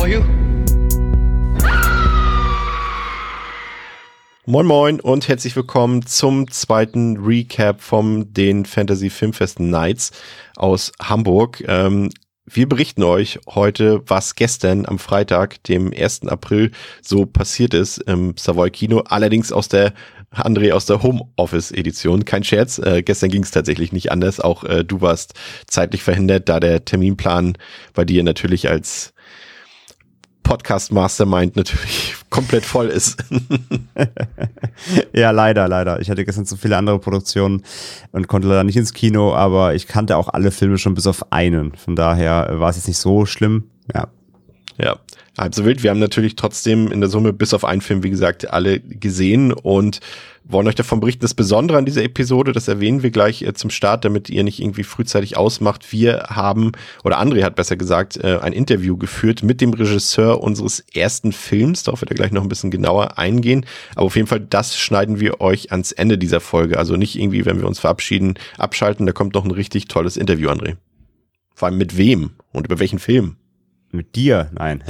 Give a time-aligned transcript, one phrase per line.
[0.00, 0.22] For you.
[4.46, 10.12] Moin Moin und herzlich willkommen zum zweiten Recap vom den Fantasy Filmfest Nights
[10.56, 11.62] aus Hamburg.
[11.68, 12.08] Ähm,
[12.46, 16.26] wir berichten euch heute, was gestern am Freitag, dem 1.
[16.28, 16.72] April,
[17.02, 19.00] so passiert ist im Savoy Kino.
[19.00, 19.92] Allerdings aus der
[20.32, 22.24] André aus der Homeoffice-Edition.
[22.24, 24.40] Kein Scherz, äh, gestern ging es tatsächlich nicht anders.
[24.40, 25.34] Auch äh, du warst
[25.66, 27.58] zeitlich verhindert, da der Terminplan
[27.94, 29.12] bei dir natürlich als
[30.42, 33.22] Podcast Mastermind natürlich komplett voll ist.
[35.12, 36.00] ja, leider, leider.
[36.00, 37.62] Ich hatte gestern zu viele andere Produktionen
[38.12, 41.32] und konnte leider nicht ins Kino, aber ich kannte auch alle Filme schon bis auf
[41.32, 41.74] einen.
[41.74, 43.64] Von daher war es jetzt nicht so schlimm.
[43.94, 44.08] Ja.
[44.78, 44.98] Ja,
[45.36, 45.82] halb so wild.
[45.82, 49.52] Wir haben natürlich trotzdem in der Summe bis auf einen Film, wie gesagt, alle gesehen
[49.52, 50.00] und
[50.44, 51.22] wollen euch davon berichten.
[51.22, 54.60] Das Besondere an dieser Episode, das erwähnen wir gleich äh, zum Start, damit ihr nicht
[54.60, 55.92] irgendwie frühzeitig ausmacht.
[55.92, 56.72] Wir haben,
[57.04, 61.82] oder André hat besser gesagt, äh, ein Interview geführt mit dem Regisseur unseres ersten Films.
[61.82, 63.66] Darauf wird er gleich noch ein bisschen genauer eingehen.
[63.94, 66.78] Aber auf jeden Fall, das schneiden wir euch ans Ende dieser Folge.
[66.78, 69.06] Also nicht irgendwie, wenn wir uns verabschieden, abschalten.
[69.06, 70.76] Da kommt noch ein richtig tolles Interview, André.
[71.54, 73.36] Vor allem mit wem und über welchen Film?
[73.92, 74.50] Mit dir?
[74.52, 74.84] Nein.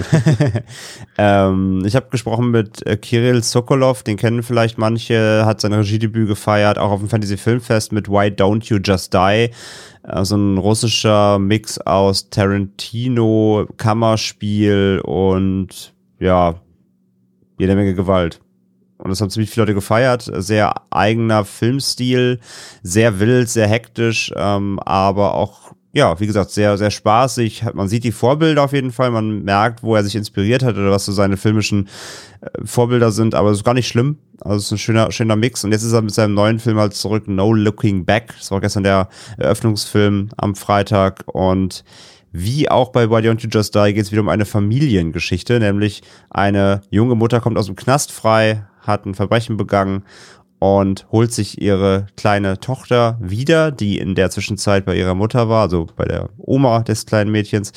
[1.18, 6.28] ähm, ich habe gesprochen mit äh, Kirill Sokolov, den kennen vielleicht manche, hat sein Regiedebüt
[6.28, 9.50] gefeiert, auch auf dem Fantasy Filmfest mit Why Don't You Just Die.
[10.02, 16.60] Also ein russischer Mix aus Tarantino, Kammerspiel und ja,
[17.58, 18.40] jede Menge Gewalt.
[18.98, 20.30] Und das haben ziemlich viele Leute gefeiert.
[20.30, 22.38] Sehr eigener Filmstil,
[22.82, 27.64] sehr wild, sehr hektisch, ähm, aber auch ja, wie gesagt, sehr, sehr spaßig.
[27.74, 29.10] Man sieht die Vorbilder auf jeden Fall.
[29.10, 31.88] Man merkt, wo er sich inspiriert hat oder was so seine filmischen
[32.40, 33.34] äh, Vorbilder sind.
[33.34, 34.18] Aber es ist gar nicht schlimm.
[34.40, 35.64] Also es ist ein schöner, schöner Mix.
[35.64, 37.26] Und jetzt ist er mit seinem neuen Film halt zurück.
[37.26, 38.34] No Looking Back.
[38.38, 41.24] Das war gestern der Eröffnungsfilm am Freitag.
[41.26, 41.82] Und
[42.30, 45.58] wie auch bei Why Don't You Just Die geht es wieder um eine Familiengeschichte.
[45.58, 50.04] Nämlich eine junge Mutter kommt aus dem Knast frei, hat ein Verbrechen begangen
[50.60, 55.62] und holt sich ihre kleine Tochter wieder, die in der Zwischenzeit bei ihrer Mutter war,
[55.62, 57.72] also bei der Oma des kleinen Mädchens.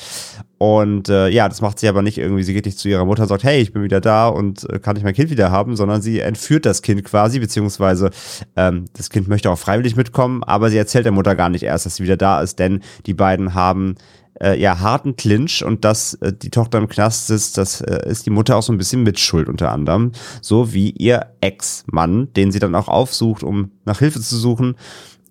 [0.58, 3.22] Und äh, ja, das macht sie aber nicht irgendwie, sie geht nicht zu ihrer Mutter
[3.22, 5.76] und sagt, hey, ich bin wieder da und äh, kann ich mein Kind wieder haben,
[5.76, 8.10] sondern sie entführt das Kind quasi, beziehungsweise
[8.54, 11.86] ähm, das Kind möchte auch freiwillig mitkommen, aber sie erzählt der Mutter gar nicht erst,
[11.86, 13.94] dass sie wieder da ist, denn die beiden haben
[14.40, 18.26] äh, ja harten Clinch und dass äh, die Tochter im Knast sitzt, das äh, ist
[18.26, 20.12] die Mutter auch so ein bisschen mitschuld unter anderem.
[20.40, 24.76] So wie ihr Ex-Mann, den sie dann auch aufsucht, um nach Hilfe zu suchen.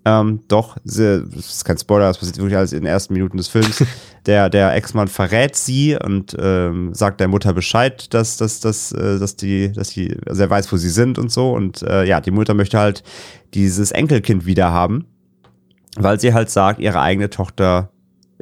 [0.05, 3.37] Ähm, doch, sie, das ist kein Spoiler, das passiert wirklich alles in den ersten Minuten
[3.37, 3.83] des Films.
[4.25, 9.19] Der, der Ex-Mann verrät sie und ähm, sagt der Mutter Bescheid, dass, dass, dass, äh,
[9.19, 11.51] dass die, dass die, also er weiß, wo sie sind und so.
[11.51, 13.03] Und äh, ja, die Mutter möchte halt
[13.53, 15.07] dieses Enkelkind wieder haben,
[15.97, 17.92] weil sie halt sagt, ihre eigene Tochter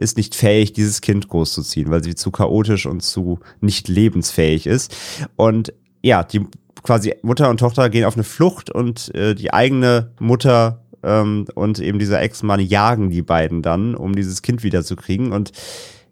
[0.01, 4.95] ist nicht fähig, dieses Kind großzuziehen, weil sie zu chaotisch und zu nicht lebensfähig ist.
[5.35, 6.45] Und ja, die
[6.83, 11.79] quasi Mutter und Tochter gehen auf eine Flucht und äh, die eigene Mutter ähm, und
[11.79, 15.31] eben dieser Ex-Mann jagen die beiden dann, um dieses Kind wiederzukriegen.
[15.31, 15.51] Und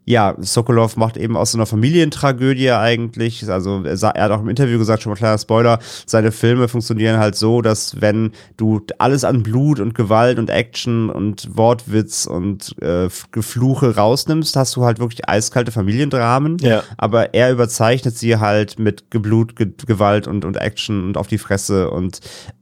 [0.09, 4.79] ja, Sokolov macht eben aus so einer Familientragödie eigentlich, also er, hat auch im Interview
[4.79, 5.77] gesagt, schon mal kleiner Spoiler,
[6.07, 11.11] seine Filme funktionieren halt so, dass wenn du alles an Blut und Gewalt und Action
[11.11, 16.81] und Wortwitz und äh, Gefluche rausnimmst, hast du halt wirklich eiskalte Familiendramen, ja.
[16.97, 21.37] aber er überzeichnet sie halt mit Geblut, Ge Gewalt und, und Action und auf die
[21.37, 21.91] Fresse.
[21.91, 22.19] Und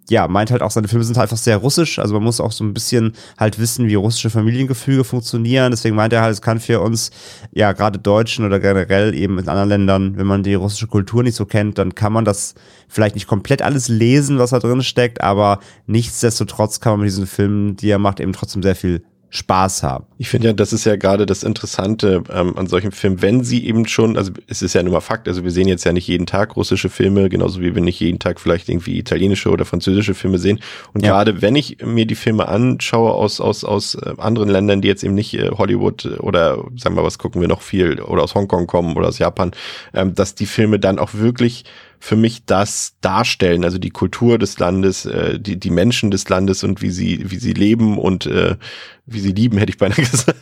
[0.09, 1.99] ja, meint halt auch, seine Filme sind halt einfach sehr russisch.
[1.99, 5.71] Also man muss auch so ein bisschen halt wissen, wie russische Familiengefüge funktionieren.
[5.71, 7.11] Deswegen meint er halt, es kann für uns,
[7.51, 11.35] ja, gerade Deutschen oder generell eben in anderen Ländern, wenn man die russische Kultur nicht
[11.35, 12.55] so kennt, dann kann man das
[12.87, 17.27] vielleicht nicht komplett alles lesen, was da drin steckt, aber nichtsdestotrotz kann man mit diesen
[17.27, 20.05] Filmen, die er macht, eben trotzdem sehr viel Spaß haben.
[20.17, 23.65] Ich finde ja, das ist ja gerade das Interessante ähm, an solchen Filmen, wenn sie
[23.65, 26.07] eben schon, also es ist ja nun mal Fakt, also wir sehen jetzt ja nicht
[26.07, 30.13] jeden Tag russische Filme, genauso wie wir nicht jeden Tag vielleicht irgendwie italienische oder französische
[30.13, 30.59] Filme sehen.
[30.93, 31.11] Und ja.
[31.11, 35.03] gerade wenn ich mir die Filme anschaue aus, aus, aus äh, anderen Ländern, die jetzt
[35.03, 38.65] eben nicht äh, Hollywood oder sagen wir was gucken wir noch viel oder aus Hongkong
[38.65, 39.51] kommen oder aus Japan,
[39.93, 41.65] ähm, dass die Filme dann auch wirklich
[41.99, 46.63] für mich das darstellen, also die Kultur des Landes, äh, die, die Menschen des Landes
[46.63, 48.55] und wie sie, wie sie leben und äh,
[49.05, 50.37] wie sie lieben, hätte ich beinahe gesagt.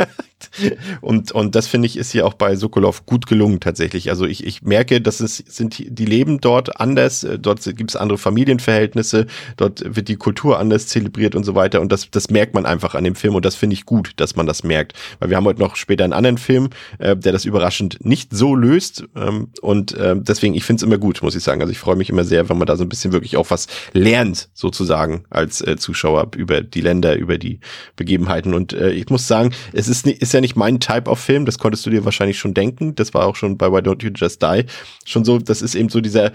[1.02, 4.10] Und, und das finde ich ist hier auch bei Sokolov gut gelungen tatsächlich.
[4.10, 8.18] Also ich, ich merke, dass es sind, die leben dort anders, dort gibt es andere
[8.18, 11.82] Familienverhältnisse, dort wird die Kultur anders zelebriert und so weiter.
[11.82, 14.36] Und das, das merkt man einfach an dem Film und das finde ich gut, dass
[14.36, 14.94] man das merkt.
[15.20, 16.70] Weil wir haben heute noch später einen anderen Film,
[17.00, 19.06] äh, der das überraschend nicht so löst.
[19.16, 21.62] Ähm, und äh, deswegen, ich finde es immer gut, muss ich sagen.
[21.62, 23.68] Also ich freue mich immer sehr, wenn man da so ein bisschen wirklich auch was
[23.94, 27.60] lernt, sozusagen, als äh, Zuschauer über die Länder, über die
[27.96, 28.54] Begebenheiten.
[28.54, 31.58] Und äh, ich muss sagen, es ist, ist ja nicht mein Type of Film, das
[31.58, 32.96] konntest du dir wahrscheinlich schon denken.
[32.96, 34.66] Das war auch schon bei Why Don't You Just Die
[35.06, 36.32] schon so, das ist eben so dieser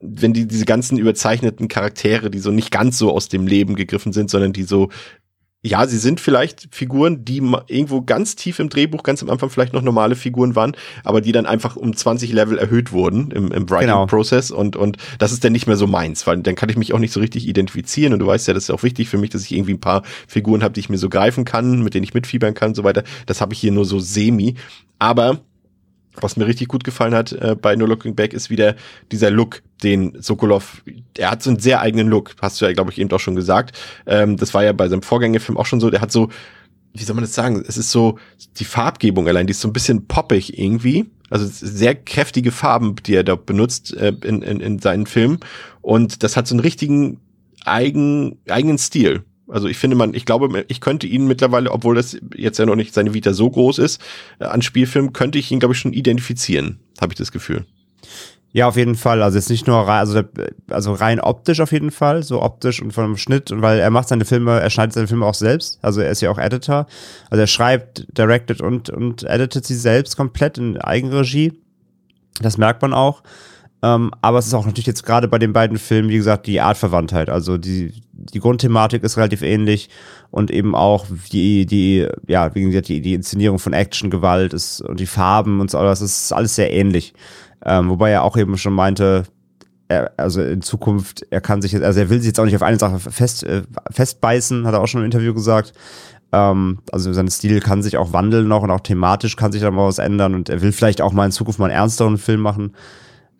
[0.00, 4.12] wenn die diese ganzen überzeichneten Charaktere, die so nicht ganz so aus dem Leben gegriffen
[4.12, 4.90] sind, sondern die so
[5.62, 9.72] ja, sie sind vielleicht Figuren, die irgendwo ganz tief im Drehbuch, ganz am Anfang vielleicht
[9.72, 13.68] noch normale Figuren waren, aber die dann einfach um 20 Level erhöht wurden im, im
[13.68, 14.60] Writing-Prozess genau.
[14.60, 17.00] und, und das ist dann nicht mehr so meins, weil dann kann ich mich auch
[17.00, 19.42] nicht so richtig identifizieren und du weißt ja, das ist auch wichtig für mich, dass
[19.42, 22.14] ich irgendwie ein paar Figuren habe, die ich mir so greifen kann, mit denen ich
[22.14, 23.02] mitfiebern kann und so weiter.
[23.26, 24.54] Das habe ich hier nur so semi,
[25.00, 25.40] aber
[26.22, 28.76] was mir richtig gut gefallen hat äh, bei No Looking Back ist wieder
[29.12, 30.82] dieser Look, den Sokolov,
[31.16, 33.36] er hat so einen sehr eigenen Look, hast du ja, glaube ich, eben auch schon
[33.36, 33.78] gesagt.
[34.06, 36.28] Ähm, das war ja bei seinem Vorgängerfilm auch schon so, der hat so,
[36.94, 37.62] wie soll man das sagen?
[37.66, 38.18] Es ist so,
[38.58, 41.06] die Farbgebung allein, die ist so ein bisschen poppig irgendwie.
[41.30, 45.38] Also sehr kräftige Farben, die er da benutzt äh, in, in, in seinen Filmen.
[45.82, 47.20] Und das hat so einen richtigen
[47.64, 49.22] eigen, eigenen Stil.
[49.48, 52.76] Also ich finde man, ich glaube, ich könnte ihn mittlerweile, obwohl das jetzt ja noch
[52.76, 54.00] nicht seine Vita so groß ist,
[54.38, 57.64] äh, an Spielfilmen, könnte ich ihn, glaube ich, schon identifizieren, habe ich das Gefühl.
[58.52, 59.22] Ja, auf jeden Fall.
[59.22, 60.22] Also jetzt nicht nur rein, also,
[60.70, 64.24] also rein optisch auf jeden Fall, so optisch und vom Schnitt, weil er macht seine
[64.24, 65.78] Filme, er schneidet seine Filme auch selbst.
[65.82, 66.86] Also er ist ja auch Editor.
[67.30, 71.60] Also er schreibt, directed und, und editet sie selbst komplett in Eigenregie.
[72.40, 73.22] Das merkt man auch.
[73.82, 76.60] Ähm, aber es ist auch natürlich jetzt gerade bei den beiden Filmen, wie gesagt, die
[76.60, 77.30] Artverwandtheit.
[77.30, 79.88] Also die, die Grundthematik ist relativ ähnlich
[80.30, 84.80] und eben auch die, die, ja, wie gesagt, die, die Inszenierung von Action, Gewalt ist,
[84.80, 87.14] und die Farben und so, das ist alles sehr ähnlich.
[87.64, 89.24] Ähm, wobei er auch eben schon meinte,
[89.86, 92.56] er, also in Zukunft, er kann sich jetzt, also er will sich jetzt auch nicht
[92.56, 95.72] auf eine Sache fest, äh, festbeißen, hat er auch schon im Interview gesagt.
[96.32, 99.70] Ähm, also sein Stil kann sich auch wandeln noch und auch thematisch kann sich da
[99.70, 102.40] mal was ändern und er will vielleicht auch mal in Zukunft mal einen ernsteren Film
[102.40, 102.72] machen.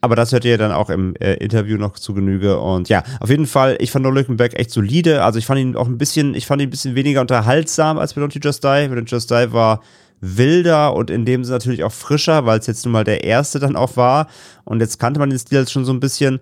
[0.00, 2.60] Aber das hört ihr dann auch im äh, Interview noch zu Genüge.
[2.60, 4.04] Und ja, auf jeden Fall, ich fand
[4.36, 5.24] Back echt solide.
[5.24, 8.14] Also ich fand ihn auch ein bisschen, ich fand ihn ein bisschen weniger unterhaltsam als
[8.14, 8.68] bei Don't You Just Die.
[8.88, 9.80] Bei Don't Just Die war
[10.20, 13.58] wilder und in dem Sinne natürlich auch frischer, weil es jetzt nun mal der erste
[13.58, 14.28] dann auch war.
[14.64, 16.38] Und jetzt kannte man den Stil jetzt schon so ein bisschen.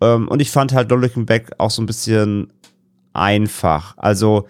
[0.00, 0.88] Ähm, und ich fand halt
[1.26, 2.52] Back auch so ein bisschen
[3.12, 3.94] einfach.
[3.96, 4.46] Also,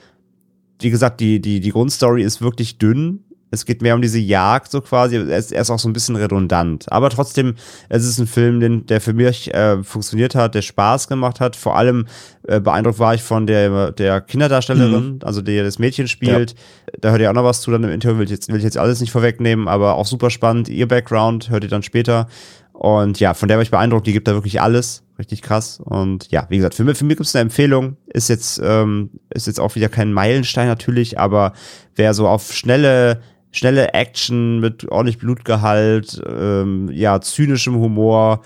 [0.81, 4.71] wie gesagt, die, die, die Grundstory ist wirklich dünn es geht mehr um diese Jagd
[4.71, 5.17] so quasi.
[5.17, 6.91] Er ist, er ist auch so ein bisschen redundant.
[6.91, 7.55] Aber trotzdem,
[7.89, 11.57] es ist ein Film, den, der für mich äh, funktioniert hat, der Spaß gemacht hat.
[11.57, 12.07] Vor allem
[12.47, 15.19] äh, beeindruckt war ich von der, der Kinderdarstellerin, mhm.
[15.23, 16.51] also die das Mädchen spielt.
[16.51, 16.57] Ja.
[17.01, 18.19] Da hört ihr auch noch was zu dann im Interview.
[18.19, 20.69] Will ich, jetzt, will ich jetzt alles nicht vorwegnehmen, aber auch super spannend.
[20.69, 22.29] Ihr Background hört ihr dann später.
[22.73, 24.07] Und ja, von der war ich beeindruckt.
[24.07, 25.03] Die gibt da wirklich alles.
[25.19, 25.81] Richtig krass.
[25.85, 27.99] Und ja, wie gesagt, für mich, für mich gibt es eine Empfehlung.
[28.07, 31.53] Ist jetzt, ähm, ist jetzt auch wieder kein Meilenstein natürlich, aber
[31.95, 33.21] wer so auf schnelle
[33.51, 38.43] schnelle Action mit ordentlich Blutgehalt, ähm, ja, zynischem Humor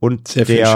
[0.00, 0.66] und Sehr der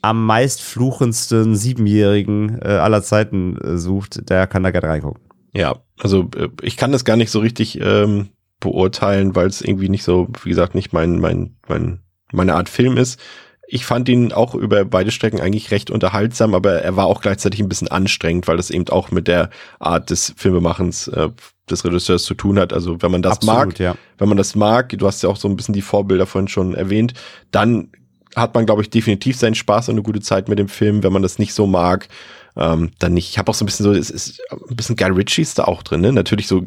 [0.00, 5.22] am meist fluchendsten Siebenjährigen äh, aller Zeiten äh, sucht, der kann da gerne reingucken.
[5.52, 8.28] Ja, also äh, ich kann das gar nicht so richtig ähm,
[8.60, 12.00] beurteilen, weil es irgendwie nicht so, wie gesagt, nicht mein, mein, mein,
[12.32, 13.20] meine Art Film ist.
[13.66, 17.60] Ich fand ihn auch über beide Strecken eigentlich recht unterhaltsam, aber er war auch gleichzeitig
[17.60, 21.30] ein bisschen anstrengend, weil das eben auch mit der Art des Filmemachens äh,
[21.70, 22.72] des Regisseurs zu tun hat.
[22.72, 23.96] Also wenn man das Absolut, mag, ja.
[24.18, 26.74] wenn man das mag, du hast ja auch so ein bisschen die Vorbilder vorhin schon
[26.74, 27.14] erwähnt,
[27.50, 27.90] dann
[28.36, 31.02] hat man, glaube ich, definitiv seinen Spaß und eine gute Zeit mit dem Film.
[31.02, 32.08] Wenn man das nicht so mag,
[32.56, 33.30] ähm, dann nicht.
[33.30, 35.64] Ich habe auch so ein bisschen so, es ist ein bisschen Guy Ritchie ist da
[35.64, 36.12] auch drin, ne?
[36.12, 36.62] Natürlich so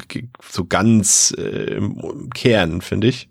[0.48, 3.28] so ganz äh, im Kern, finde ich.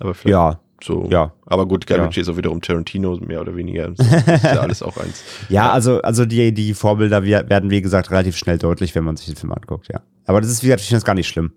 [0.00, 1.08] Aber ja, so.
[1.10, 1.32] Ja.
[1.46, 2.04] Aber gut, Guy ja.
[2.04, 3.90] Ritchie ist auch wiederum Tarantino, mehr oder weniger.
[3.90, 5.22] Das ist ja alles auch eins.
[5.48, 9.26] ja, also, also die, die Vorbilder werden, wie gesagt, relativ schnell deutlich, wenn man sich
[9.26, 10.00] den Film anguckt, ja.
[10.26, 11.52] Aber das ist, wie gesagt, ich finde das gar nicht schlimm.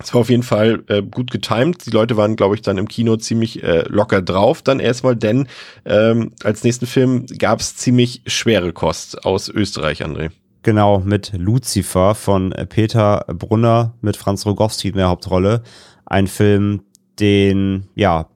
[0.00, 1.86] Es war auf jeden Fall äh, gut getimed.
[1.86, 5.46] Die Leute waren, glaube ich, dann im Kino ziemlich äh, locker drauf dann erstmal, denn
[5.84, 10.30] ähm, als nächsten Film gab es ziemlich schwere Kost aus Österreich, André.
[10.62, 15.62] Genau, mit Lucifer von Peter Brunner mit Franz Rogowski in der Hauptrolle.
[16.06, 16.82] Ein Film,
[17.18, 18.28] den, ja,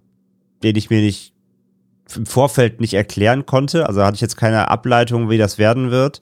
[0.62, 1.32] den ich mir nicht
[2.14, 3.88] im Vorfeld nicht erklären konnte.
[3.88, 6.20] Also hatte ich jetzt keine Ableitung, wie das werden wird.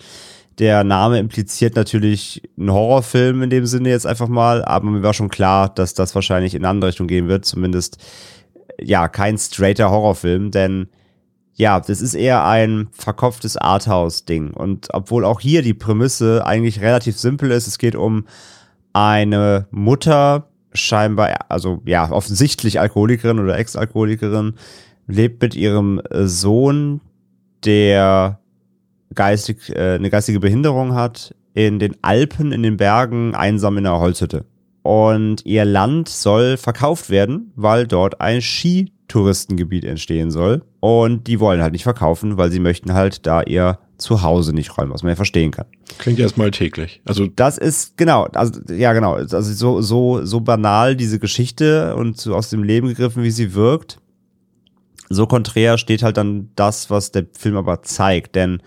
[0.58, 5.12] Der Name impliziert natürlich einen Horrorfilm in dem Sinne jetzt einfach mal, aber mir war
[5.12, 7.44] schon klar, dass das wahrscheinlich in eine andere Richtung gehen wird.
[7.44, 7.98] Zumindest,
[8.80, 10.88] ja, kein straighter Horrorfilm, denn
[11.56, 14.52] ja, das ist eher ein verkopftes Arthouse-Ding.
[14.52, 18.26] Und obwohl auch hier die Prämisse eigentlich relativ simpel ist, es geht um
[18.92, 24.54] eine Mutter, scheinbar, also ja, offensichtlich Alkoholikerin oder Ex-Alkoholikerin,
[25.06, 27.00] lebt mit ihrem Sohn,
[27.64, 28.40] der
[29.14, 34.00] geistig, äh, eine geistige Behinderung hat, in den Alpen, in den Bergen, einsam in einer
[34.00, 34.44] Holzhütte.
[34.82, 40.62] Und ihr Land soll verkauft werden, weil dort ein Skitouristengebiet entstehen soll.
[40.80, 44.92] Und die wollen halt nicht verkaufen, weil sie möchten halt da ihr Zuhause nicht räumen,
[44.92, 45.66] was man ja verstehen kann.
[45.98, 47.00] Klingt erstmal täglich.
[47.04, 52.20] Also das ist genau, also ja genau, also so so so banal diese Geschichte und
[52.20, 53.98] so aus dem Leben gegriffen, wie sie wirkt.
[55.10, 58.62] So konträr steht halt dann das, was der Film aber zeigt, denn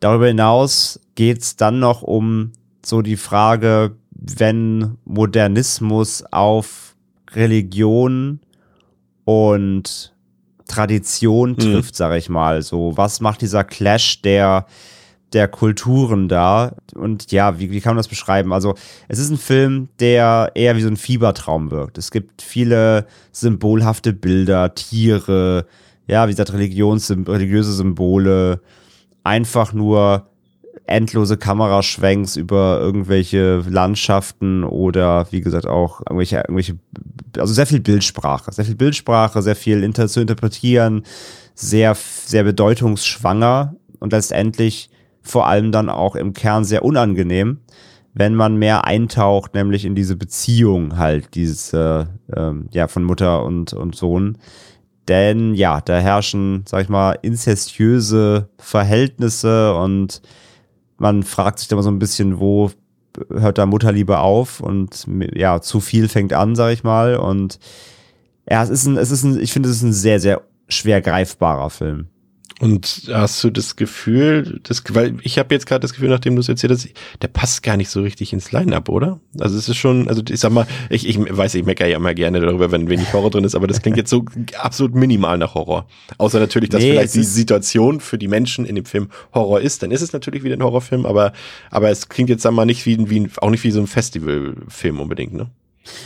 [0.00, 2.52] darüber hinaus geht's dann noch um
[2.84, 6.96] so die Frage, wenn Modernismus auf
[7.32, 8.40] Religion
[9.24, 10.14] und
[10.70, 11.58] Tradition hm.
[11.58, 11.96] trifft, mhm.
[11.96, 12.62] sage ich mal.
[12.62, 14.66] So, was macht dieser Clash der
[15.32, 16.72] der Kulturen da?
[16.94, 18.52] Und ja, wie, wie kann man das beschreiben?
[18.52, 18.74] Also,
[19.08, 21.98] es ist ein Film, der eher wie so ein Fiebertraum wirkt.
[21.98, 25.66] Es gibt viele symbolhafte Bilder, Tiere,
[26.06, 28.60] ja, wie gesagt, Religions religiöse Symbole,
[29.22, 30.29] einfach nur
[30.90, 36.78] endlose Kameraschwenks über irgendwelche Landschaften oder wie gesagt auch irgendwelche, irgendwelche,
[37.38, 41.04] also sehr viel Bildsprache, sehr viel Bildsprache, sehr viel inter zu interpretieren,
[41.54, 44.90] sehr, sehr bedeutungsschwanger und letztendlich
[45.22, 47.58] vor allem dann auch im Kern sehr unangenehm,
[48.14, 53.44] wenn man mehr eintaucht, nämlich in diese Beziehung halt, dieses, äh, ähm, ja, von Mutter
[53.44, 54.38] und, und Sohn.
[55.08, 60.22] Denn ja, da herrschen, sag ich mal, inzestiöse Verhältnisse und
[61.00, 62.70] man fragt sich da mal so ein bisschen, wo
[63.30, 67.16] hört da Mutterliebe auf und ja, zu viel fängt an, sag ich mal.
[67.16, 67.58] Und
[68.48, 71.00] ja, es ist ein, es ist ein, ich finde, es ist ein sehr, sehr schwer
[71.00, 72.08] greifbarer Film.
[72.58, 76.40] Und hast du das Gefühl, das, weil ich habe jetzt gerade das Gefühl, nachdem du
[76.40, 76.88] es erzählt hast,
[77.22, 79.20] der passt gar nicht so richtig ins Line-Up, oder?
[79.38, 82.12] Also es ist schon, also ich sag mal, ich, ich weiß, ich meckere ja immer
[82.12, 84.24] gerne darüber, wenn wenig Horror drin ist, aber das klingt jetzt so
[84.58, 85.86] absolut minimal nach Horror.
[86.18, 89.82] Außer natürlich, dass nee, vielleicht die Situation für die Menschen in dem Film Horror ist,
[89.82, 91.32] dann ist es natürlich wieder ein Horrorfilm, aber,
[91.70, 95.00] aber es klingt jetzt, sag mal, nicht wie, wie auch nicht wie so ein Festivalfilm
[95.00, 95.50] unbedingt, ne?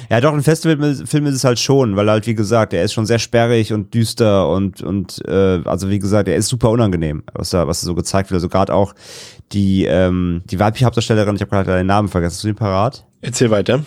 [0.09, 3.07] Ja, doch, ein Festivalfilm ist es halt schon, weil halt, wie gesagt, er ist schon
[3.07, 7.51] sehr sperrig und düster und, und äh, also wie gesagt, er ist super unangenehm, was
[7.51, 8.37] da, was da so gezeigt wird.
[8.37, 8.95] Also gerade auch
[9.53, 13.05] die, ähm, die weibliche Hauptdarstellerin, ich habe gerade den Namen vergessen, hast du den parat?
[13.21, 13.85] Erzähl weiter.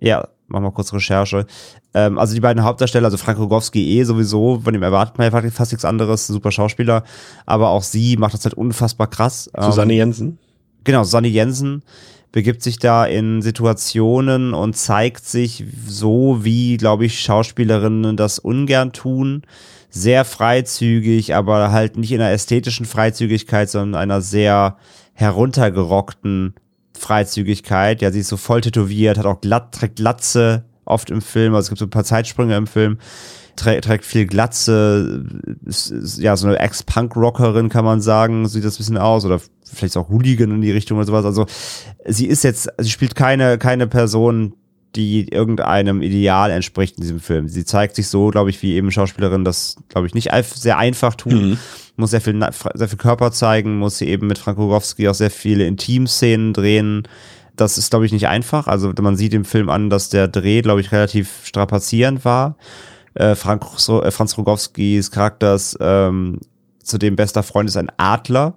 [0.00, 1.46] Ja, mach mal kurz Recherche.
[1.94, 5.50] Ähm, also die beiden Hauptdarsteller, also Frank Rogowski eh sowieso, von dem erwartet man ja
[5.50, 7.04] fast nichts anderes, super Schauspieler,
[7.46, 9.50] aber auch sie macht das halt unfassbar krass.
[9.56, 10.38] Susanne ähm, Jensen?
[10.84, 11.82] Genau, Susanne Jensen
[12.32, 18.92] begibt sich da in Situationen und zeigt sich so, wie, glaube ich, Schauspielerinnen das ungern
[18.92, 19.42] tun.
[19.90, 24.76] Sehr freizügig, aber halt nicht in einer ästhetischen Freizügigkeit, sondern einer sehr
[25.14, 26.54] heruntergerockten
[26.92, 28.02] Freizügigkeit.
[28.02, 31.66] Ja, sie ist so voll tätowiert, hat auch glatt, trägt Glatze oft im Film, also
[31.66, 32.98] es gibt so ein paar Zeitsprünge im Film
[33.58, 35.24] trägt viel Glatze,
[35.64, 39.40] ist, ist, ja, so eine Ex-Punk-Rockerin kann man sagen, sieht das ein bisschen aus, oder
[39.64, 41.24] vielleicht auch Hooligan in die Richtung oder sowas.
[41.24, 41.46] Also
[42.06, 44.54] sie ist jetzt, sie spielt keine, keine Person,
[44.96, 47.48] die irgendeinem Ideal entspricht in diesem Film.
[47.48, 51.14] Sie zeigt sich so, glaube ich, wie eben Schauspielerin das, glaube ich, nicht sehr einfach
[51.14, 51.50] tun.
[51.50, 51.58] Mhm.
[51.96, 52.40] Muss sehr viel,
[52.74, 57.02] sehr viel Körper zeigen, muss sie eben mit Frank Rogowski auch sehr viele Intimszenen drehen.
[57.56, 58.68] Das ist, glaube ich, nicht einfach.
[58.68, 62.56] Also man sieht im Film an, dass der Dreh, glaube ich, relativ strapazierend war.
[63.18, 66.38] Äh, Frank, äh, Franz Rogowskis Charakters ähm,
[66.78, 68.54] zudem bester Freund ist ein Adler.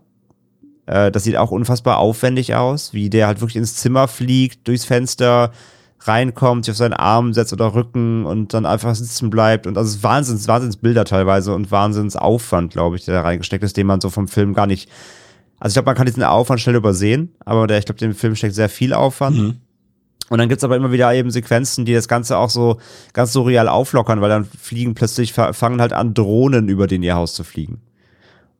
[0.86, 4.86] Äh, das sieht auch unfassbar aufwendig aus, wie der halt wirklich ins Zimmer fliegt, durchs
[4.86, 5.52] Fenster
[6.02, 9.66] reinkommt, sich auf seinen Arm setzt oder Rücken und dann einfach sitzen bleibt.
[9.66, 14.00] Und also Wahnsinns, Wahnsinnsbilder teilweise und Wahnsinnsaufwand, glaube ich, der da reingesteckt ist, den man
[14.00, 14.90] so vom Film gar nicht.
[15.60, 18.36] Also ich glaube, man kann diesen Aufwand schnell übersehen, aber der, ich glaube, dem Film
[18.36, 19.38] steckt sehr viel Aufwand.
[19.38, 19.58] Mhm.
[20.32, 22.78] Und dann gibt's aber immer wieder eben Sequenzen, die das Ganze auch so
[23.12, 27.34] ganz surreal auflockern, weil dann fliegen plötzlich, fangen halt an, Drohnen über den ihr Haus
[27.34, 27.82] zu fliegen.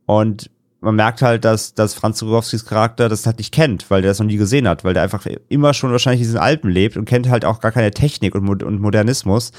[0.06, 0.50] Und
[0.82, 4.20] man merkt halt, dass, dass Franz Rogowskis Charakter das halt nicht kennt, weil der das
[4.20, 7.06] noch nie gesehen hat, weil der einfach immer schon wahrscheinlich in diesen Alpen lebt und
[7.06, 9.54] kennt halt auch gar keine Technik und, und Modernismus.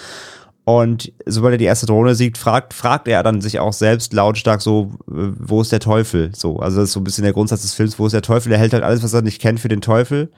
[0.64, 4.60] Und sobald er die erste Drohne sieht, fragt, fragt er dann sich auch selbst lautstark
[4.60, 6.30] so, wo ist der Teufel?
[6.34, 8.52] So, also das ist so ein bisschen der Grundsatz des Films, wo ist der Teufel?
[8.52, 10.30] Er hält halt alles, was er nicht kennt, für den Teufel.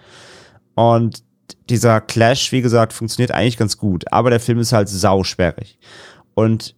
[0.76, 1.23] Und
[1.68, 5.78] dieser Clash, wie gesagt, funktioniert eigentlich ganz gut, aber der Film ist halt sausperrig.
[6.34, 6.74] Und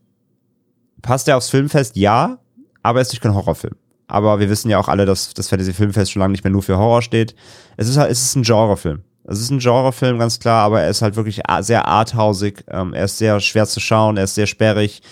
[1.02, 1.96] passt er aufs Filmfest?
[1.96, 2.38] Ja,
[2.82, 3.76] aber er ist nicht kein Horrorfilm.
[4.08, 6.62] Aber wir wissen ja auch alle, dass das Fantasy Filmfest schon lange nicht mehr nur
[6.62, 7.34] für Horror steht.
[7.76, 9.02] Es ist halt, es ist ein Genrefilm.
[9.28, 12.64] Es ist ein Genrefilm, ganz klar, aber er ist halt wirklich sehr arthausig.
[12.68, 15.02] Ähm, er ist sehr schwer zu schauen, er ist sehr sperrig.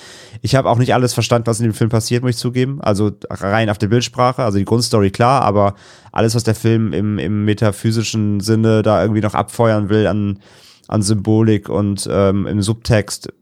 [0.41, 2.81] Ich habe auch nicht alles verstanden, was in dem Film passiert, muss ich zugeben.
[2.81, 5.75] Also rein auf der Bildsprache, also die Grundstory klar, aber
[6.13, 10.39] alles, was der Film im, im metaphysischen Sinne da irgendwie noch abfeuern will an,
[10.87, 13.33] an Symbolik und ähm, im Subtext,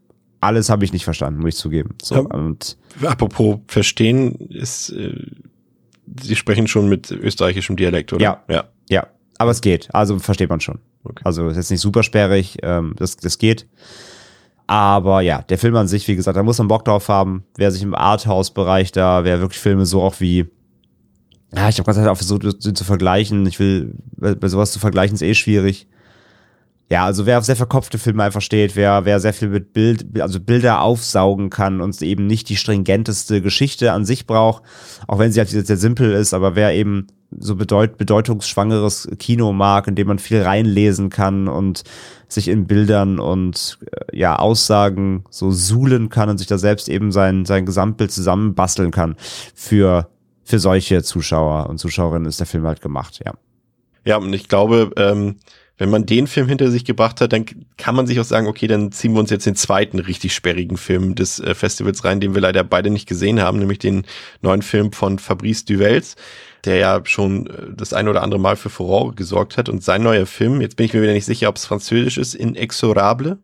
[0.41, 1.95] alles habe ich nicht verstanden, muss ich zugeben.
[2.01, 5.15] So, und Apropos verstehen, ist, äh,
[6.21, 8.23] Sie sprechen schon mit österreichischem Dialekt, oder?
[8.23, 8.43] Ja.
[8.49, 8.63] Ja.
[8.89, 9.93] Ja, aber es geht.
[9.93, 10.79] Also versteht man schon.
[11.03, 11.21] Okay.
[11.23, 13.67] Also ist jetzt nicht super sperrig, ähm, das, das geht.
[14.67, 17.43] Aber ja, der Film an sich, wie gesagt, da muss man Bock drauf haben.
[17.57, 20.45] Wer sich im Arthouse-Bereich da, wer wirklich Filme so auch wie,
[21.53, 23.45] ja, ich habe ganz einfach so sie zu vergleichen.
[23.45, 25.87] Ich will, bei bei sowas zu vergleichen ist eh schwierig.
[26.89, 30.05] Ja, also wer auf sehr verkopfte Filme einfach steht, wer, wer sehr viel mit Bild,
[30.19, 34.63] also Bilder aufsaugen kann und eben nicht die stringenteste Geschichte an sich braucht,
[35.07, 37.07] auch wenn sie halt sehr simpel ist, aber wer eben
[37.39, 41.83] so bedeut, bedeutungsschwangeres Kino mag, in dem man viel reinlesen kann und
[42.27, 47.11] sich in Bildern und äh, ja, Aussagen so suhlen kann und sich da selbst eben
[47.11, 49.15] sein, sein Gesamtbild zusammenbasteln kann.
[49.53, 50.09] Für,
[50.43, 53.33] für solche Zuschauer und Zuschauerinnen ist der Film halt gemacht, ja.
[54.05, 55.37] Ja, und ich glaube, ähm,
[55.77, 57.45] wenn man den Film hinter sich gebracht hat, dann
[57.77, 60.77] kann man sich auch sagen, okay, dann ziehen wir uns jetzt den zweiten richtig sperrigen
[60.77, 64.05] Film des äh, Festivals rein, den wir leider beide nicht gesehen haben, nämlich den
[64.41, 66.15] neuen Film von Fabrice Duvels,
[66.65, 69.69] der ja schon äh, das ein oder andere Mal für Furore gesorgt hat.
[69.69, 72.35] Und sein neuer Film, jetzt bin ich mir wieder nicht sicher, ob es französisch ist,
[72.35, 73.39] Inexorable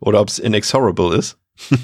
[0.00, 1.38] oder ob es Inexorable ist.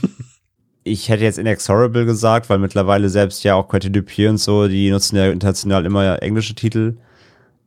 [0.85, 4.91] Ich hätte jetzt Inexorable gesagt, weil mittlerweile selbst ja auch Quentin Dupieux und so, die
[4.91, 6.97] nutzen ja international immer englische Titel.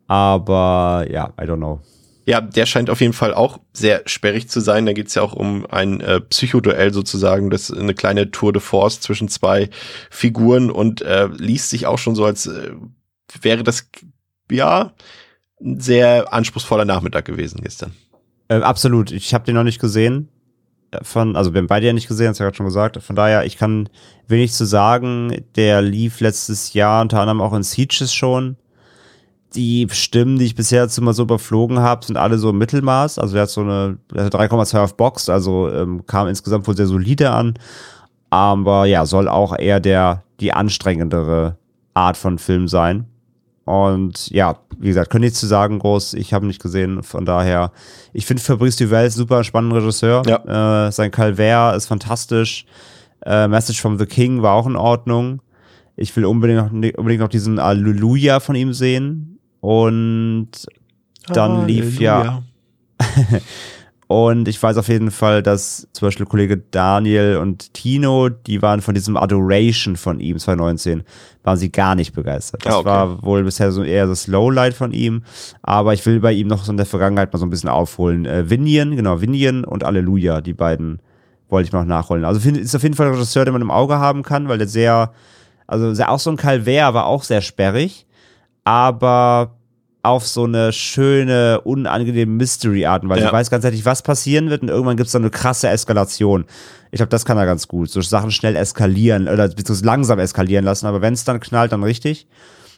[0.08, 1.82] Aber ja, I don't know.
[2.26, 4.86] Ja, der scheint auf jeden Fall auch sehr sperrig zu sein.
[4.86, 7.50] Da geht's ja auch um ein äh, Psychoduell sozusagen.
[7.50, 9.70] Das ist eine kleine Tour de Force zwischen zwei
[10.10, 12.72] Figuren und äh, liest sich auch schon so, als äh,
[13.42, 13.88] wäre das
[14.50, 14.94] ja
[15.62, 17.94] ein sehr anspruchsvoller Nachmittag gewesen gestern.
[18.48, 19.12] Äh, absolut.
[19.12, 20.30] Ich habe den noch nicht gesehen.
[21.04, 23.02] Von, also wir haben beide ja nicht gesehen, hast ja gerade schon gesagt.
[23.02, 23.88] Von daher, ich kann
[24.28, 25.46] wenig zu sagen.
[25.56, 28.58] Der lief letztes Jahr unter anderem auch in Sieges schon.
[29.56, 33.20] Die Stimmen, die ich bisher jetzt immer so überflogen habe, sind alle so im Mittelmaß.
[33.20, 36.76] Also er hat so eine er hat 3,2 auf Box, also ähm, kam insgesamt wohl
[36.76, 37.54] sehr solide an.
[38.30, 41.58] Aber ja, soll auch eher der die anstrengendere
[41.94, 43.06] Art von Film sein.
[43.66, 46.16] Und ja, wie gesagt, können nichts zu sagen groß.
[46.16, 47.04] Ich habe ihn nicht gesehen.
[47.04, 47.72] Von daher,
[48.14, 50.24] ich finde Fabrice Duvel super spannender Regisseur.
[50.26, 50.88] Ja.
[50.88, 52.66] Äh, sein Calvaire ist fantastisch.
[53.24, 55.42] Äh, Message from the King war auch in Ordnung.
[55.96, 59.40] Ich will unbedingt noch, unbedingt noch diesen Halleluja von ihm sehen.
[59.60, 60.50] Und
[61.28, 62.42] dann lief ja
[64.12, 68.82] und ich weiß auf jeden Fall, dass zum Beispiel Kollege Daniel und Tino, die waren
[68.82, 71.04] von diesem Adoration von ihm 2019,
[71.44, 72.66] waren sie gar nicht begeistert.
[72.66, 72.86] Das Ah, okay.
[72.90, 75.24] war wohl bisher so eher das Lowlight von ihm.
[75.62, 78.26] Aber ich will bei ihm noch so in der Vergangenheit mal so ein bisschen aufholen.
[78.26, 81.00] Äh, Vinian, genau, Vinian und Alleluja, die beiden
[81.50, 82.26] wollte ich noch nachholen.
[82.26, 84.68] Also ist auf jeden Fall ein Regisseur, den man im Auge haben kann, weil der
[84.68, 85.12] sehr,
[85.68, 88.06] also sehr, auch so ein Calvaire war auch sehr sperrig,
[88.64, 89.56] aber
[90.04, 93.28] auf so eine schöne, unangenehme Mystery-Art, weil Ja.
[93.28, 96.46] ich weiß ganz ehrlich, was passieren wird und irgendwann gibt es dann eine krasse Eskalation.
[96.92, 97.90] Ich glaube, das kann er ganz gut.
[97.90, 101.84] So Sachen schnell eskalieren oder beziehungsweise langsam eskalieren lassen, aber wenn es dann knallt, dann
[101.84, 102.28] richtig.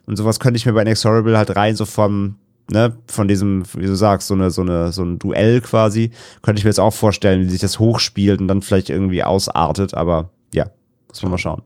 [0.06, 2.36] Und sowas könnte ich mir bei Inexorable halt rein so vom,
[2.70, 6.60] ne, von diesem, wie du sagst, so eine, so eine, so ein Duell quasi, könnte
[6.60, 10.30] ich mir jetzt auch vorstellen, wie sich das hochspielt und dann vielleicht irgendwie ausartet, aber
[10.54, 10.66] ja,
[11.08, 11.62] muss man mal schauen.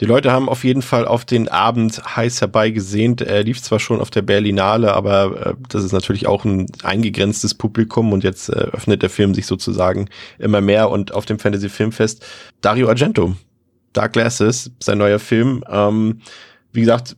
[0.00, 3.20] Die Leute haben auf jeden Fall auf den Abend heiß herbeigesehnt.
[3.20, 7.54] Er lief zwar schon auf der Berlinale, aber äh, das ist natürlich auch ein eingegrenztes
[7.54, 10.08] Publikum und jetzt äh, öffnet der Film sich sozusagen
[10.38, 12.24] immer mehr und auf dem Fantasy Filmfest
[12.62, 13.34] Dario Argento,
[13.92, 15.62] Dark Glasses, sein neuer Film.
[15.68, 16.22] Ähm,
[16.72, 17.16] wie gesagt,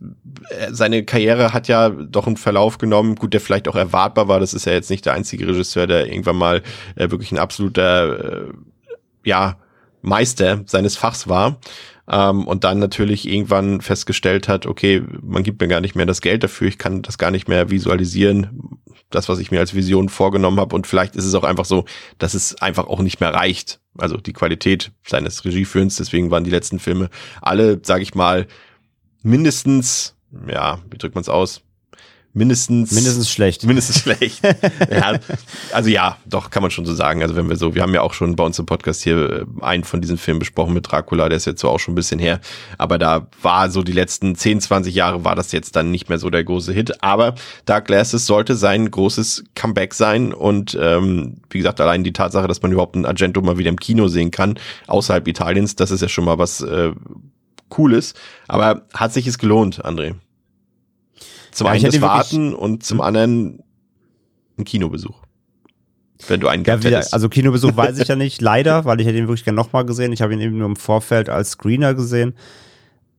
[0.50, 4.40] äh, seine Karriere hat ja doch einen Verlauf genommen, gut, der vielleicht auch erwartbar war.
[4.40, 6.62] Das ist ja jetzt nicht der einzige Regisseur, der irgendwann mal
[6.96, 8.52] äh, wirklich ein absoluter, äh,
[9.24, 9.56] ja,
[10.02, 11.58] Meister seines Fachs war.
[12.08, 16.20] Ähm, und dann natürlich irgendwann festgestellt hat, okay, man gibt mir gar nicht mehr das
[16.20, 20.08] Geld dafür, ich kann das gar nicht mehr visualisieren, das, was ich mir als Vision
[20.08, 20.74] vorgenommen habe.
[20.74, 21.84] Und vielleicht ist es auch einfach so,
[22.18, 23.80] dass es einfach auch nicht mehr reicht.
[23.96, 27.10] Also die Qualität seines Regieführens, deswegen waren die letzten Filme
[27.40, 28.46] alle, sage ich mal,
[29.22, 30.16] mindestens,
[30.48, 31.62] ja, wie drückt man es aus?
[32.34, 33.64] Mindestens, Mindestens schlecht.
[33.64, 34.40] mindestens schlecht.
[34.90, 35.18] ja,
[35.72, 37.20] also ja, doch, kann man schon so sagen.
[37.20, 39.44] Also wenn wir so, wir haben ja auch schon bei uns im Podcast hier äh,
[39.60, 42.18] einen von diesen Filmen besprochen mit Dracula, der ist jetzt so auch schon ein bisschen
[42.18, 42.40] her.
[42.78, 46.18] Aber da war so die letzten 10, 20 Jahre war das jetzt dann nicht mehr
[46.18, 47.02] so der große Hit.
[47.02, 47.34] Aber
[47.66, 50.32] Dark Glasses sollte sein großes Comeback sein.
[50.32, 53.78] Und ähm, wie gesagt, allein die Tatsache, dass man überhaupt einen Argento mal wieder im
[53.78, 56.92] Kino sehen kann, außerhalb Italiens, das ist ja schon mal was äh,
[57.68, 58.14] Cooles.
[58.48, 60.14] Aber hat sich es gelohnt, André?
[61.52, 63.62] Zum Ja, einen das Warten und zum anderen
[64.58, 65.22] ein Kinobesuch.
[66.28, 67.14] Wenn du einen Ja, gehabt wieder, hättest.
[67.14, 70.12] also Kinobesuch weiß ich ja nicht, leider, weil ich hätte ihn wirklich gerne nochmal gesehen.
[70.12, 72.34] Ich habe ihn eben nur im Vorfeld als Screener gesehen.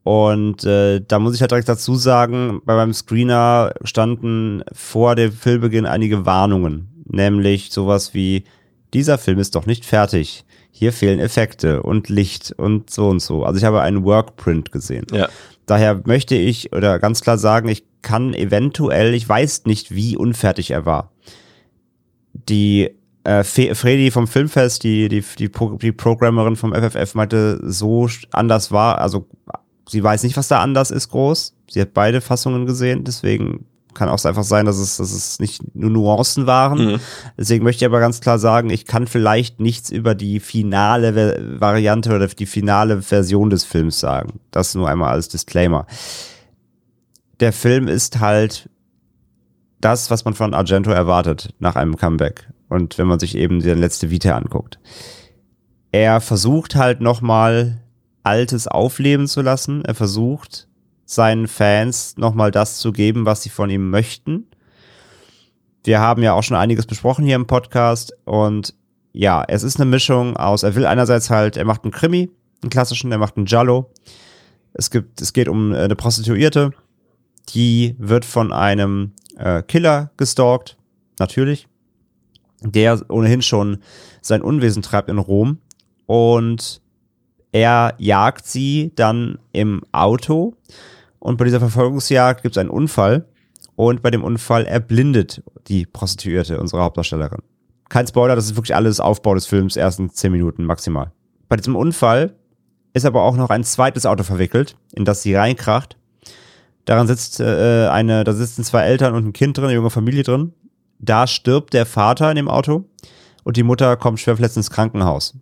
[0.03, 5.31] Und äh, da muss ich halt direkt dazu sagen, bei meinem Screener standen vor dem
[5.31, 6.89] Filmbeginn einige Warnungen.
[7.05, 8.43] Nämlich sowas wie,
[8.93, 10.43] dieser Film ist doch nicht fertig.
[10.75, 13.43] Hier fehlen Effekte und Licht und so und so.
[13.43, 15.05] Also ich habe einen Workprint gesehen.
[15.11, 15.29] ja.
[15.65, 20.71] Daher möchte ich oder ganz klar sagen, ich kann eventuell, ich weiß nicht, wie unfertig
[20.71, 21.11] er war.
[22.33, 22.89] Die
[23.23, 28.71] äh, Fredi vom Filmfest, die, die, die, Pro die Programmerin vom FFF meinte, so anders
[28.71, 29.27] war, also
[29.87, 31.55] sie weiß nicht, was da anders ist groß.
[31.69, 35.75] Sie hat beide Fassungen gesehen, deswegen kann auch einfach sein, dass es, dass es nicht
[35.75, 36.93] nur Nuancen waren.
[36.93, 36.99] Mhm.
[37.37, 42.15] Deswegen möchte ich aber ganz klar sagen, ich kann vielleicht nichts über die finale Variante
[42.15, 44.39] oder die finale Version des Films sagen.
[44.51, 45.85] Das nur einmal als Disclaimer.
[47.39, 48.69] Der Film ist halt
[49.81, 52.49] das, was man von Argento erwartet nach einem Comeback.
[52.69, 54.79] Und wenn man sich eben die letzte Vita anguckt.
[55.91, 57.83] Er versucht halt nochmal
[58.23, 59.83] Altes aufleben zu lassen.
[59.85, 60.67] Er versucht
[61.15, 64.47] seinen Fans nochmal das zu geben, was sie von ihm möchten.
[65.83, 68.73] Wir haben ja auch schon einiges besprochen hier im Podcast und
[69.11, 72.29] ja, es ist eine Mischung aus, er will einerseits halt, er macht einen Krimi,
[72.61, 73.91] einen klassischen, er macht einen Giallo.
[74.73, 76.71] Es gibt, es geht um äh, eine Prostituierte,
[77.49, 80.77] die wird von einem äh, Killer gestalkt,
[81.19, 81.67] natürlich,
[82.61, 83.79] der ohnehin schon
[84.21, 85.59] sein Unwesen treibt in Rom
[86.05, 86.81] und
[87.51, 90.55] er jagt sie dann im Auto
[91.23, 93.25] und bei dieser Verfolgungsjagd gibt es einen Unfall
[93.77, 97.39] und bei dem Unfall erblindet die Prostituierte, unsere Hauptdarstellerin.
[97.87, 101.13] Kein Spoiler, das ist wirklich alles Aufbau des Films, ersten zehn Minuten maximal.
[101.47, 102.35] Bei diesem Unfall
[102.91, 105.95] ist aber auch noch ein zweites Auto verwickelt, in das sie reinkracht.
[106.83, 110.23] Daran sitzt äh, eine, da sitzen zwei Eltern und ein Kind drin, eine junge Familie
[110.23, 110.51] drin.
[110.99, 112.83] Da stirbt der Vater in dem Auto
[113.45, 115.37] und die Mutter kommt schwer verletzt ins Krankenhaus.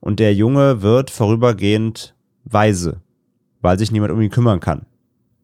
[0.00, 2.14] Und der Junge wird vorübergehend
[2.44, 3.02] weise,
[3.60, 4.86] weil sich niemand um ihn kümmern kann.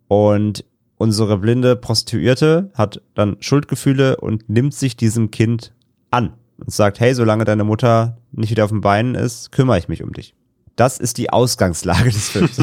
[0.09, 0.65] Und
[0.97, 5.73] unsere blinde Prostituierte hat dann Schuldgefühle und nimmt sich diesem Kind
[6.11, 9.89] an und sagt, hey, solange deine Mutter nicht wieder auf den Beinen ist, kümmere ich
[9.89, 10.35] mich um dich.
[10.77, 12.61] Das ist die Ausgangslage des Films.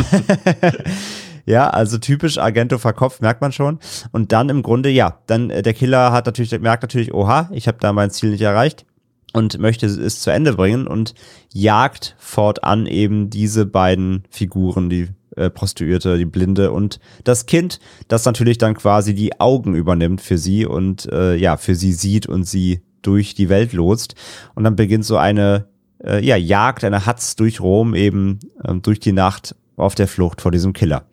[1.46, 3.80] ja, also typisch Argento verkopft, merkt man schon.
[4.12, 7.68] Und dann im Grunde, ja, dann äh, der Killer hat natürlich, merkt natürlich, oha, ich
[7.68, 8.86] habe da mein Ziel nicht erreicht
[9.34, 11.14] und möchte es zu Ende bringen und
[11.54, 18.26] jagt fortan eben diese beiden Figuren, die äh, Prostituierte, die Blinde und das Kind, das
[18.26, 22.46] natürlich dann quasi die Augen übernimmt für sie und äh, ja, für sie sieht und
[22.46, 24.16] sie durch die Welt lotst.
[24.56, 25.68] Und dann beginnt so eine
[26.04, 30.42] äh, ja, Jagd, eine Hatz durch Rom eben ähm, durch die Nacht auf der Flucht
[30.42, 31.06] vor diesem Killer.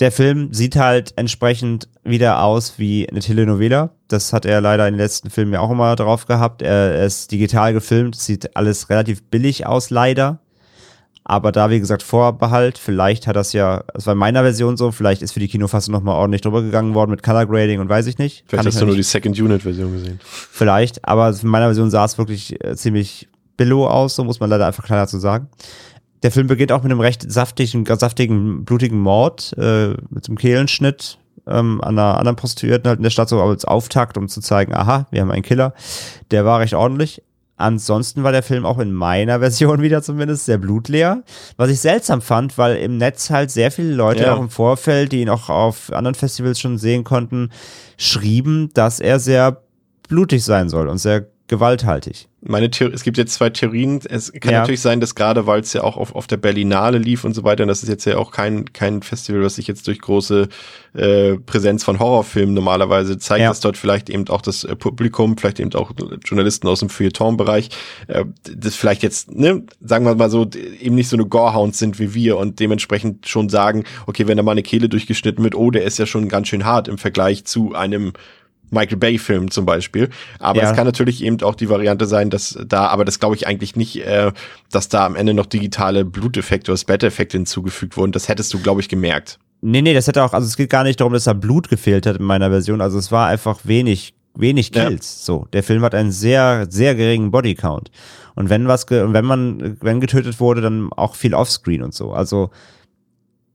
[0.00, 3.90] Der Film sieht halt entsprechend wieder aus wie eine Telenovela.
[4.08, 6.62] Das hat er leider in den letzten Filmen ja auch immer drauf gehabt.
[6.62, 10.40] Er ist digital gefilmt, sieht alles relativ billig aus, leider.
[11.26, 14.92] Aber da, wie gesagt, Vorbehalt, vielleicht hat das ja, das war in meiner Version so,
[14.92, 18.06] vielleicht ist für die Kinofassung nochmal ordentlich drüber gegangen worden mit Color Grading und weiß
[18.06, 18.44] ich nicht.
[18.46, 20.20] Vielleicht Kann hast du nur nicht- die Second Unit Version gesehen.
[20.22, 24.50] Vielleicht, aber in meiner Version sah es wirklich äh, ziemlich billow aus, so muss man
[24.50, 25.48] leider einfach klar dazu sagen.
[26.22, 30.38] Der Film beginnt auch mit einem recht saftigen, saftigen, blutigen Mord, äh, mit so einem
[30.38, 34.40] Kehlenschnitt ähm, an einer anderen Prostituierten halt in der Stadt, so als Auftakt, um zu
[34.42, 35.72] zeigen, aha, wir haben einen Killer.
[36.30, 37.22] Der war recht ordentlich.
[37.56, 41.22] Ansonsten war der Film auch in meiner Version wieder zumindest sehr blutleer,
[41.56, 44.34] was ich seltsam fand, weil im Netz halt sehr viele Leute Ja.
[44.34, 47.50] auch im Vorfeld, die ihn auch auf anderen Festivals schon sehen konnten,
[47.96, 49.62] schrieben, dass er sehr
[50.08, 52.28] blutig sein soll und sehr gewalthaltig.
[52.46, 54.00] Meine Theorie, es gibt jetzt zwei Theorien.
[54.08, 54.60] Es kann Ja.
[54.60, 57.42] natürlich sein, dass gerade weil es ja auch auf, auf der Berlinale lief und so
[57.44, 60.48] weiter, und das ist jetzt ja auch kein, kein Festival, was sich jetzt durch große
[60.94, 63.48] äh, Präsenz von Horrorfilmen normalerweise zeigt, Ja.
[63.48, 65.92] dass dort vielleicht eben auch das äh, Publikum, vielleicht eben auch
[66.24, 67.70] Journalisten aus dem Feuilleton-Bereich,
[68.08, 68.24] äh,
[68.56, 70.48] das vielleicht jetzt, ne, sagen wir mal so,
[70.80, 74.42] eben nicht so eine Gorehounds sind wie wir und dementsprechend schon sagen, okay, wenn da
[74.42, 77.44] mal eine Kehle durchgeschnitten wird, oh, der ist ja schon ganz schön hart im Vergleich
[77.44, 78.12] zu einem
[78.70, 80.08] Michael Bay-Film zum Beispiel.
[80.38, 80.70] Aber Ja.
[80.70, 83.76] es kann natürlich eben auch die Variante sein, dass da, aber das glaube ich eigentlich
[83.76, 84.32] nicht, äh,
[84.70, 88.12] dass da am Ende noch digitale Bluteffekte oder Splatter-Effekte hinzugefügt wurden.
[88.12, 89.38] Das hättest du, glaube ich, gemerkt.
[89.60, 92.04] Nee, nee, das hätte auch, also es geht gar nicht darum, dass da Blut gefehlt
[92.06, 92.80] hat in meiner Version.
[92.80, 94.88] Also es war einfach wenig, wenig Ja.
[94.88, 95.24] Kills.
[95.24, 97.90] So, der Film hat einen sehr, sehr geringen Bodycount.
[98.34, 102.12] Und wenn was, ge wenn man, wenn getötet wurde, dann auch viel Offscreen und so.
[102.12, 102.50] Also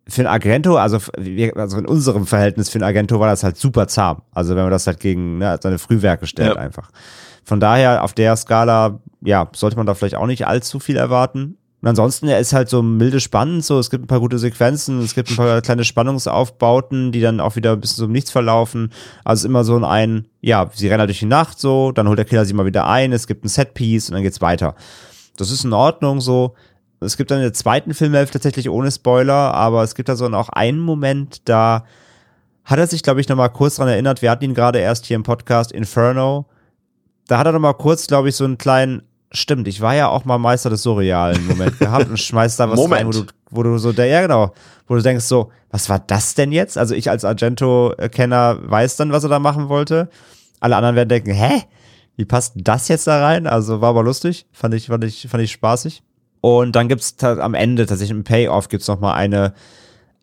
[0.10, 3.58] für ein Argento, also, wir, also in unserem Verhältnis für ein Argento war das halt
[3.58, 4.22] super zahm.
[4.32, 6.62] Also wenn man das halt gegen ne, seine Frühwerke stellt Ja.
[6.62, 6.92] einfach.
[7.46, 11.58] Von daher auf der Skala, ja, sollte man da vielleicht auch nicht allzu viel erwarten.
[11.82, 15.00] Und ansonsten, er ist halt so milde spannend, so, es gibt ein paar gute Sequenzen,
[15.00, 18.32] es gibt ein paar kleine Spannungsaufbauten, die dann auch wieder ein bisschen so um nichts
[18.32, 18.92] verlaufen.
[19.24, 22.08] Also es ist immer so ein, ja, sie rennen halt durch die Nacht so, dann
[22.08, 24.76] holt der Killer sie mal wieder ein, es gibt ein Setpiece und dann geht's weiter.
[25.38, 26.54] Das ist in Ordnung so.
[27.02, 30.28] Es gibt dann in der zweiten Filmhälfte tatsächlich ohne Spoiler, aber es gibt da so
[30.28, 31.86] auch einen Moment, da
[32.66, 35.16] hat er sich, glaube ich, nochmal kurz dran erinnert, wir hatten ihn gerade erst hier
[35.16, 36.46] im Podcast Inferno,
[37.28, 40.26] da hat er nochmal kurz, glaube ich, so einen kleinen Stimmt, ich war ja auch
[40.26, 43.02] mal Meister des surrealen Moment gehabt und schmeißt da was Moment.
[43.02, 44.54] rein, wo du, wo du so, ja genau,
[44.88, 46.80] wo du denkst so, was war das denn jetzt?
[46.80, 50.10] Also ich als Argento-Kenner weiß dann, was er da machen wollte.
[50.60, 51.62] Alle anderen werden denken, hä?
[52.16, 53.46] Wie passt das jetzt da rein?
[53.46, 56.02] Also war aber lustig, fand ich, fand ich, fand ich spaßig.
[56.42, 59.54] Und dann gibt's am Ende tatsächlich im Payoff gibt's noch mal eine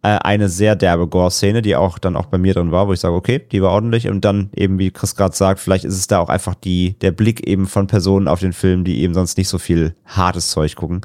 [0.07, 3.00] äh, eine sehr derbe Gore-Szene, die auch dann auch bei mir drin war, wo ich
[3.00, 4.09] sage, okay, die war ordentlich.
[4.09, 7.11] Und dann eben, wie Chris gerade sagt, vielleicht ist es da auch einfach die, der
[7.11, 10.76] Blick eben von Personen auf den Film, die eben sonst nicht so viel hartes Zeug
[10.76, 11.00] gucken.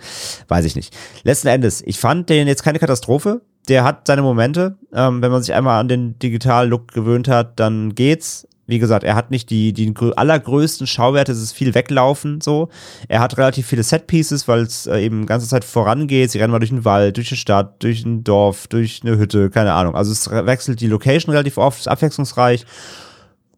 [0.50, 0.96] Weiß ich nicht.
[1.24, 3.42] Letzten Endes, ich fand den jetzt keine Katastrophe.
[3.70, 4.78] Der hat seine Momente.
[4.94, 9.16] Ähm, wenn man sich einmal an den Digital-Look gewöhnt hat, dann geht's wie gesagt, er
[9.16, 12.70] hat nicht die, die allergrößten Schauwerte, es ist viel weglaufen so.
[13.10, 16.32] Er hat relativ viele Setpieces, weil es äh, eben ganze Zeit vorangeht.
[16.32, 19.50] Sie rennen mal durch den Wald, durch eine Stadt, durch ein Dorf, durch eine Hütte,
[19.50, 19.94] keine Ahnung.
[19.94, 22.66] Also es wechselt die Location relativ oft, ist abwechslungsreich.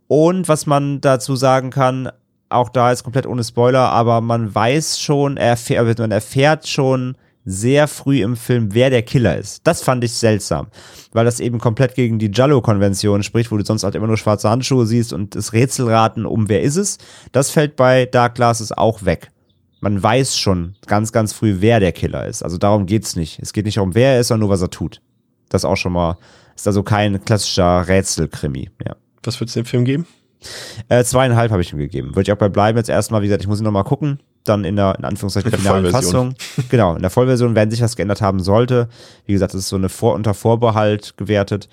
[0.08, 2.10] Und was man dazu sagen kann,
[2.50, 7.16] auch da ist komplett ohne Spoiler, aber man weiß schon, er erfährt, man erfährt schon,
[7.46, 9.68] sehr früh im Film, wer der Killer ist.
[9.68, 10.68] Das fand ich seltsam,
[11.12, 14.50] weil das eben komplett gegen die Jallo-Konvention spricht, wo du sonst halt immer nur schwarze
[14.50, 16.98] Handschuhe siehst und das Rätselraten um wer ist es.
[17.32, 19.30] Das fällt bei Dark Glasses auch weg.
[19.82, 22.42] Man weiß schon ganz, ganz früh, wer der Killer ist.
[22.42, 23.40] Also darum geht's nicht.
[23.42, 25.02] Es geht nicht darum, wer er ist, sondern nur, was er tut.
[25.50, 26.18] Das auch schon mal,
[26.56, 28.96] ist also kein klassischer Rätselkrimi, ja.
[29.24, 30.08] Was würdest du dem Film geben?
[30.90, 32.10] Äh, zweieinhalb habe ich ihm gegeben.
[32.16, 34.20] Würde ich auch bei bleiben jetzt erstmal, wie gesagt, ich muss ihn nochmal gucken.
[34.44, 36.36] Dann in der, in Anführungszeichen, der finalen Vollversion.
[36.36, 36.66] Fassung.
[36.70, 38.90] Genau, in der Vollversion, wenn sich was geändert haben sollte.
[39.26, 41.70] Wie gesagt, das ist so eine Vor unter Vorbehalt gewertet.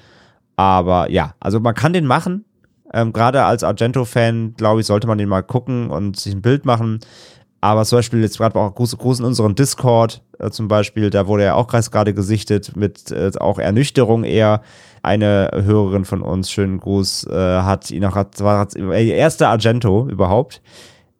[0.57, 2.45] Aber ja, also man kann den machen.
[2.93, 6.65] Ähm, Gerade als Argento-Fan, glaube ich, sollte man den mal gucken und sich ein Bild
[6.65, 7.01] machen.
[7.61, 11.27] Aber zum Beispiel jetzt gerade auch groß, groß in unserem Discord äh, zum Beispiel, da
[11.27, 14.63] wurde ja auch gerade gesichtet mit äh, auch Ernüchterung eher.
[15.03, 19.15] Eine Hörerin von uns, schönen Gruß, äh, hat ihn auch, hat, war hat, äh, ihr
[19.15, 20.61] erster Argento überhaupt,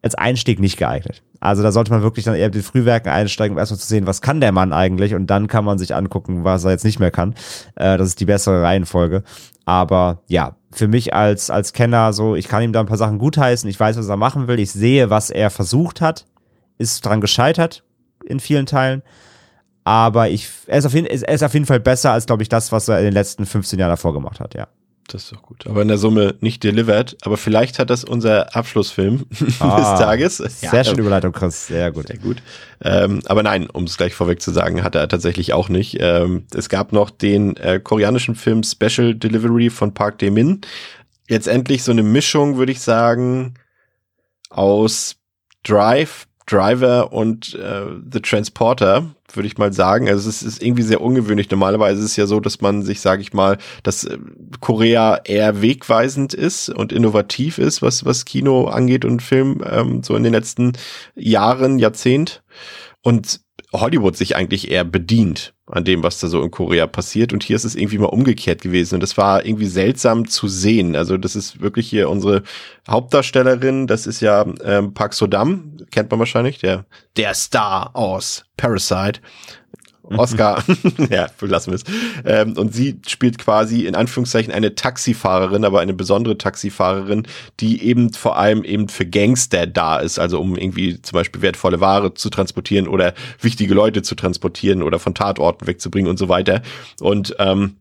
[0.01, 1.21] als Einstieg nicht geeignet.
[1.39, 4.07] Also da sollte man wirklich dann eher mit den Frühwerken einsteigen, um erstmal zu sehen,
[4.07, 6.99] was kann der Mann eigentlich und dann kann man sich angucken, was er jetzt nicht
[6.99, 7.35] mehr kann.
[7.75, 9.23] Äh, das ist die bessere Reihenfolge.
[9.65, 13.19] Aber ja, für mich als, als Kenner so, ich kann ihm da ein paar Sachen
[13.19, 16.25] gutheißen, ich weiß, was er machen will, ich sehe, was er versucht hat,
[16.77, 17.83] ist dran gescheitert
[18.25, 19.03] in vielen Teilen.
[19.83, 22.49] Aber ich, er ist auf jeden, er ist auf jeden Fall besser als, glaube ich,
[22.49, 24.67] das, was er in den letzten 15 Jahren davor gemacht hat, ja.
[25.07, 25.67] Das ist doch gut.
[25.67, 27.17] Aber in der Summe nicht delivered.
[27.21, 29.25] Aber vielleicht hat das unser Abschlussfilm
[29.59, 30.37] Ah, des Tages.
[30.37, 31.67] Sehr Ja, schöne Überleitung, Chris.
[31.67, 32.07] Sehr gut.
[32.07, 32.37] Sehr gut.
[32.81, 35.97] Ähm, aber nein, um es gleich vorweg zu sagen, hat er tatsächlich auch nicht.
[35.99, 40.61] Ähm, es gab noch den äh, koreanischen Film Special Delivery von Park Dae-min.
[41.27, 43.55] Letztendlich so eine Mischung, würde ich sagen,
[44.49, 45.17] aus
[45.63, 50.09] Drive, Driver und äh, The Transporter, würde ich mal sagen.
[50.09, 51.49] Also es ist irgendwie sehr ungewöhnlich.
[51.49, 54.17] Normalerweise ist es ja so, dass man sich, sage ich mal, dass äh,
[54.59, 60.15] Korea eher wegweisend ist und innovativ ist, was, was Kino angeht und Film, ähm, so
[60.15, 60.73] in den letzten
[61.15, 62.43] Jahren, Jahrzehnt.
[63.03, 63.41] Und
[63.73, 67.31] Hollywood sich eigentlich eher bedient an dem, was da so in Korea passiert.
[67.31, 68.95] Und hier ist es irgendwie mal umgekehrt gewesen.
[68.95, 70.95] Und das war irgendwie seltsam zu sehen.
[70.95, 72.43] Also das ist wirklich hier unsere
[72.89, 73.87] Hauptdarstellerin.
[73.87, 79.21] Das ist ja ähm, Park Sodam, kennt man wahrscheinlich, der, der Star aus Parasite.
[80.19, 80.63] Oscar,
[81.09, 81.83] ja, lassen wir es.
[82.25, 87.27] Ähm, und sie spielt quasi in Anführungszeichen eine Taxifahrerin, aber eine besondere Taxifahrerin,
[87.59, 91.79] die eben vor allem eben für Gangster da ist, also um irgendwie zum Beispiel wertvolle
[91.79, 96.61] Ware zu transportieren oder wichtige Leute zu transportieren oder von Tatorten wegzubringen und so weiter.
[96.99, 97.77] Und ähm,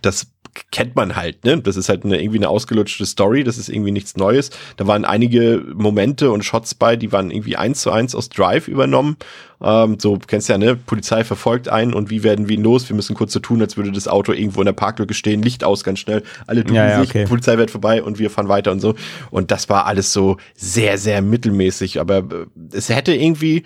[0.00, 0.26] das
[0.70, 1.58] kennt man halt, ne?
[1.58, 4.50] Das ist halt eine, irgendwie eine ausgelutschte Story, das ist irgendwie nichts Neues.
[4.76, 8.68] Da waren einige Momente und Shots bei, die waren irgendwie eins zu eins aus Drive
[8.68, 9.16] übernommen.
[9.62, 10.76] Ähm, so, kennst ja, ne?
[10.76, 12.88] Polizei verfolgt einen und wie werden wir ihn los?
[12.88, 15.64] Wir müssen kurz so tun, als würde das Auto irgendwo in der Parklücke stehen, Licht
[15.64, 17.24] aus ganz schnell, alle ducken Ja, ja, sich, okay.
[17.26, 18.94] Polizei wird vorbei und wir fahren weiter und so.
[19.30, 23.62] Und das war alles so sehr, sehr mittelmäßig, aber äh, es hätte irgendwie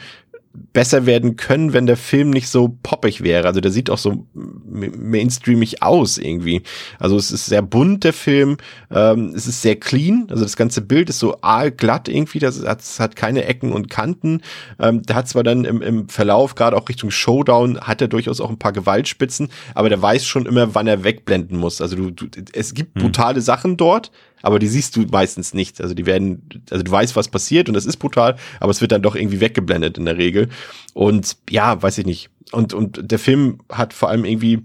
[0.73, 3.47] besser werden können, wenn der Film nicht so poppig wäre.
[3.47, 6.63] Also der sieht auch so mainstreamig aus irgendwie.
[6.99, 8.57] Also es ist sehr bunt, der Film.
[8.91, 10.27] Ähm, es ist sehr clean.
[10.31, 12.39] Also das ganze Bild ist so aalglatt irgendwie.
[12.39, 14.43] Das hat, es hat keine Ecken und Kanten.
[14.79, 18.41] Ähm, der hat zwar dann im, im Verlauf, gerade auch Richtung Showdown, hat er durchaus
[18.41, 21.81] auch ein paar Gewaltspitzen, aber der weiß schon immer, wann er wegblenden muss.
[21.81, 24.11] Also du, du es gibt brutale Sachen dort,
[24.47, 25.81] aber die siehst du meistens nicht.
[25.81, 28.93] Also die werden, also du weißt, was passiert und es ist brutal, aber es wird
[28.93, 30.49] dann doch irgendwie weggeblendet in der Regel.
[30.95, 32.31] Und ja, weiß ich nicht.
[32.53, 34.63] Und, und der Film hat vor allem irgendwie,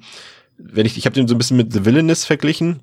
[0.59, 2.81] wenn ich, ich habe den so ein bisschen mit The Villainous verglichen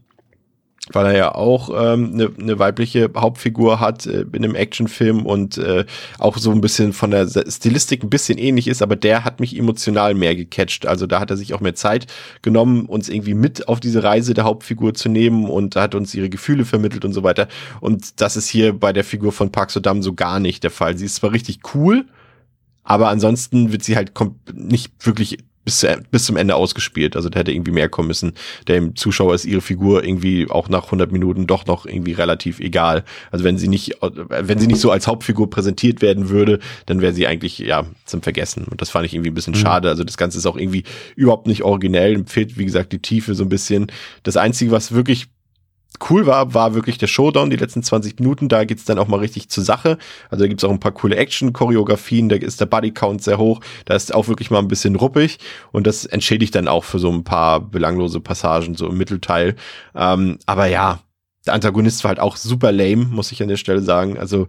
[0.92, 5.59] weil er ja auch ähm, eine, ne weibliche Hauptfigur hat äh, in einem Actionfilm und
[5.59, 5.85] äh,
[6.18, 9.57] auch so ein bisschen von der Stilistik ein bisschen ähnlich ist, aber der hat mich
[9.57, 10.87] emotional mehr gecatcht.
[10.87, 12.07] Also da hat er sich auch mehr Zeit
[12.42, 16.31] genommen, uns irgendwie mit auf diese Reise der Hauptfigur zu nehmen und hat uns ihre
[16.31, 17.48] Gefühle vermittelt und so weiter.
[17.81, 20.96] Und das ist hier bei der Figur von Park Sodam so gar nicht der Fall.
[20.96, 22.07] Sie ist zwar richtig cool,
[22.83, 24.12] aber ansonsten wird sie halt
[24.55, 27.14] nicht wirklich bis, bis zum Ende ausgespielt.
[27.14, 28.33] Also da hätte irgendwie mehr kommen müssen.
[28.68, 33.04] Dem Zuschauer ist ihre Figur irgendwie auch nach 100 Minuten doch noch irgendwie relativ egal.
[33.31, 37.12] Also wenn sie nicht, wenn sie nicht so als Hauptfigur präsentiert werden würde, dann wäre
[37.12, 38.64] sie eigentlich ja zum Vergessen.
[38.64, 39.59] Und das fand ich irgendwie ein bisschen mhm.
[39.59, 39.90] schade.
[39.90, 40.85] Also das Ganze ist auch irgendwie
[41.16, 42.24] überhaupt nicht originell.
[42.26, 43.92] Fehlt wie gesagt die Tiefe so ein bisschen.
[44.22, 45.26] Das einzige, was wirklich
[46.09, 48.48] cool war, war wirklich der Showdown, die letzten 20 Minuten.
[48.48, 49.98] Da geht's dann auch mal richtig zur Sache.
[50.31, 53.94] Also da gibt's auch ein paar coole Action-Choreografien, da ist der Buddy-Count sehr hoch, da
[53.94, 55.38] ist auch wirklich mal ein bisschen ruppig
[55.72, 59.57] und das entschädigt dann auch für so ein paar belanglose Passagen so im Mittelteil.
[59.94, 61.01] Ähm, aber ja,
[61.46, 64.18] der Antagonist war halt auch super lame, muss ich an der Stelle sagen.
[64.18, 64.48] Also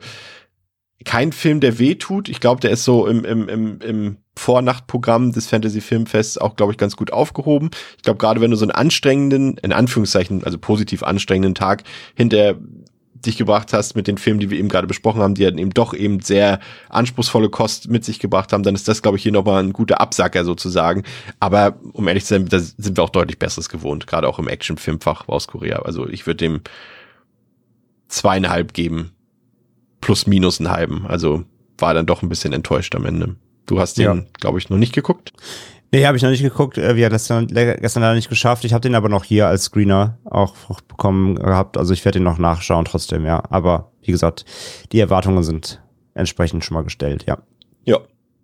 [1.06, 2.30] kein Film, der weh tut.
[2.30, 6.74] Ich glaube, der ist so im, im, im, im Vornachtprogramm des Fantasy Filmfests auch, glaube
[6.74, 7.72] ich, ganz gut aufgehoben.
[7.98, 11.84] Ich glaube, gerade wenn du so einen anstrengenden, in Anführungszeichen, also positiv anstrengenden Tag
[12.16, 12.56] hinter
[13.26, 15.72] dich gebracht hast mit den Filmen, die wir eben gerade besprochen haben, die dann eben
[15.72, 16.60] doch eben sehr
[16.90, 20.00] anspruchsvolle Kost mit sich gebracht haben, dann ist das, glaube ich, hier nochmal ein guter
[20.00, 21.04] Absacker sozusagen.
[21.40, 24.48] Aber um ehrlich zu sein, da sind wir auch deutlich Besseres gewohnt, gerade auch im
[24.48, 25.80] Action-Filmfach aus Korea.
[25.80, 26.62] Also ich würde dem
[28.08, 29.12] zweieinhalb geben,
[30.02, 31.06] plus minus einen halben.
[31.08, 31.44] Also
[31.78, 33.36] war dann doch ein bisschen enttäuscht am Ende.
[33.66, 34.24] Du hast den, ja.
[34.40, 35.34] glaube ich, noch nicht geguckt.
[35.92, 36.78] Nee, habe ich noch nicht geguckt.
[36.78, 38.64] Äh, wir haben das gestern leider nicht geschafft.
[38.64, 40.54] Ich habe den aber noch hier als Screener auch
[40.88, 41.78] bekommen gehabt.
[41.78, 43.44] Also ich werde den noch nachschauen trotzdem, ja.
[43.50, 44.46] Aber wie gesagt,
[44.92, 45.82] die Erwartungen sind
[46.14, 47.40] entsprechend schon mal gestellt, ja.
[47.86, 48.00] Ja.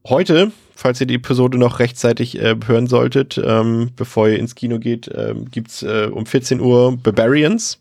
[0.07, 4.77] Heute, falls ihr die Episode noch rechtzeitig äh, hören solltet, ähm, bevor ihr ins Kino
[4.77, 7.79] geht, ähm, gibt's äh, um 14 Uhr Barbarians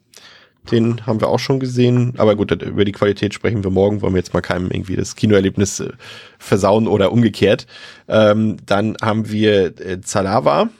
[0.70, 2.14] den haben wir auch schon gesehen.
[2.16, 4.03] Aber gut, über die Qualität sprechen wir morgen.
[4.03, 5.92] Wollen wir jetzt mal keinem irgendwie das Kinoerlebnis äh,
[6.38, 7.66] versauen oder umgekehrt.
[8.09, 10.70] Ähm, dann haben wir äh, Zalava.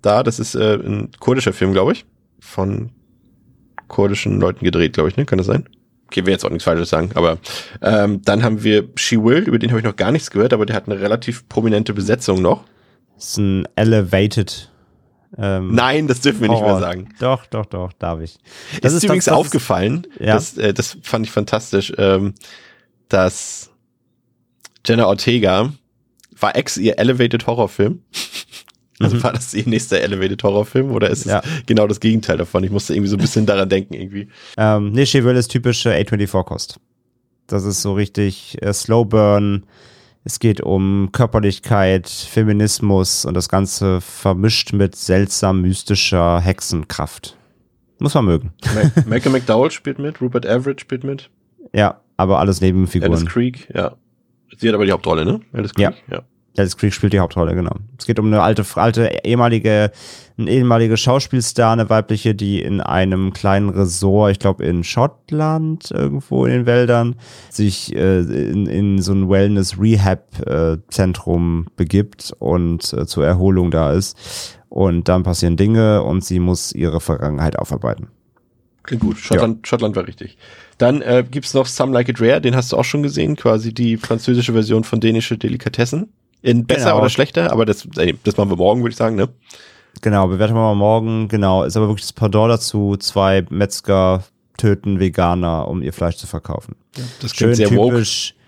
[0.00, 2.04] Da, das ist äh, ein kurdischer Film, glaube ich.
[2.40, 2.90] Von
[3.86, 5.24] kurdischen Leuten gedreht, glaube ich, ne?
[5.24, 5.68] Kann das sein?
[6.08, 7.38] Okay, wir jetzt auch nichts Falsches sagen, aber
[7.80, 10.66] ähm, dann haben wir She Will, über den habe ich noch gar nichts gehört, aber
[10.66, 12.64] der hat eine relativ prominente Besetzung noch.
[13.14, 14.71] Das ist ein Elevated
[15.38, 17.08] ähm, Nein, das dürfen wir nicht mehr sagen.
[17.18, 18.38] Doch, doch, doch, darf ich.
[18.82, 20.34] Das ist, ist übrigens das, aufgefallen, ja.
[20.34, 22.34] das, äh, das fand ich fantastisch, ähm,
[23.08, 23.70] dass
[24.86, 25.72] Jenna Ortega
[26.38, 28.02] war ex ihr Elevated Horrorfilm.
[29.00, 29.22] Also mhm.
[29.24, 31.40] war das ihr nächster Elevated Horrorfilm oder ist ja.
[31.40, 32.62] es genau das Gegenteil davon?
[32.62, 34.28] Ich musste irgendwie so ein bisschen daran denken irgendwie.
[34.56, 36.78] Ähm, nee, Chevelle ist typische A24-Kost.
[37.48, 39.64] Das ist so richtig äh, Slow Burn,
[40.24, 47.36] es geht um Körperlichkeit, Feminismus und das Ganze vermischt mit seltsam mystischer Hexenkraft.
[47.98, 48.52] Muss man mögen.
[49.06, 51.30] Malcolm McDowell spielt mit, Rupert Everett spielt mit.
[51.72, 53.12] Ja, aber alles Nebenfiguren.
[53.12, 53.96] Alice Creek, ja.
[54.56, 55.40] Sie hat aber die Hauptrolle, ne?
[55.52, 56.16] Alice Creek, ja.
[56.16, 56.22] ja.
[56.56, 57.76] Alice Creek spielt die Hauptrolle, genau.
[57.98, 59.90] Es geht um eine alte, alte ehemalige,
[60.36, 66.44] eine ehemalige Schauspielstar, eine weibliche, die in einem kleinen Resort, ich glaube in Schottland, irgendwo
[66.44, 67.16] in den Wäldern,
[67.48, 74.58] sich äh, in, in so ein Wellness-Rehab-Zentrum begibt und äh, zur Erholung da ist.
[74.68, 78.08] Und dann passieren Dinge und sie muss ihre Vergangenheit aufarbeiten.
[78.82, 79.18] Klingt gut.
[79.18, 79.68] Schottland, ja.
[79.68, 80.36] Schottland war richtig.
[80.78, 83.72] Dann äh, gibt's noch Some Like It Rare, den hast du auch schon gesehen, quasi
[83.72, 86.12] die französische Version von dänische Delikatessen.
[86.42, 86.98] In besser genau.
[86.98, 87.86] oder schlechter, aber das,
[88.24, 89.28] das machen wir morgen, würde ich sagen, ne?
[90.00, 91.28] Genau, bewerten wir mal morgen.
[91.28, 94.24] Genau, ist aber wirklich das Pendant dazu, zwei Metzger
[94.56, 96.76] töten Veganer, um ihr Fleisch zu verkaufen.
[96.96, 98.42] Ja, das klingt schön sehr typisch, woke.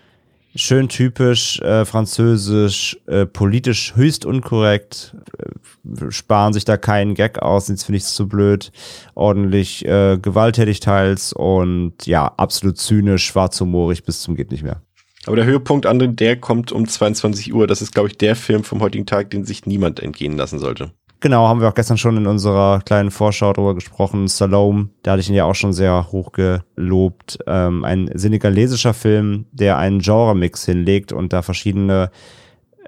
[0.56, 7.66] Schön typisch, äh, französisch, äh, politisch höchst unkorrekt, äh, sparen sich da keinen Gag aus,
[7.66, 8.70] sind für nichts zu blöd,
[9.16, 14.80] ordentlich äh, gewalttätig teils und ja, absolut zynisch, schwarzhumorig bis zum geht nicht mehr.
[15.26, 17.66] Aber der Höhepunkt, André, der kommt um 22 Uhr.
[17.66, 20.92] Das ist, glaube ich, der Film vom heutigen Tag, den sich niemand entgehen lassen sollte.
[21.20, 24.28] Genau, haben wir auch gestern schon in unserer kleinen Vorschau darüber gesprochen.
[24.28, 27.38] Salome, da hatte ich ihn ja auch schon sehr hoch gelobt.
[27.46, 32.10] Ähm, ein senegalesischer Film, der einen Genre-Mix hinlegt und da verschiedene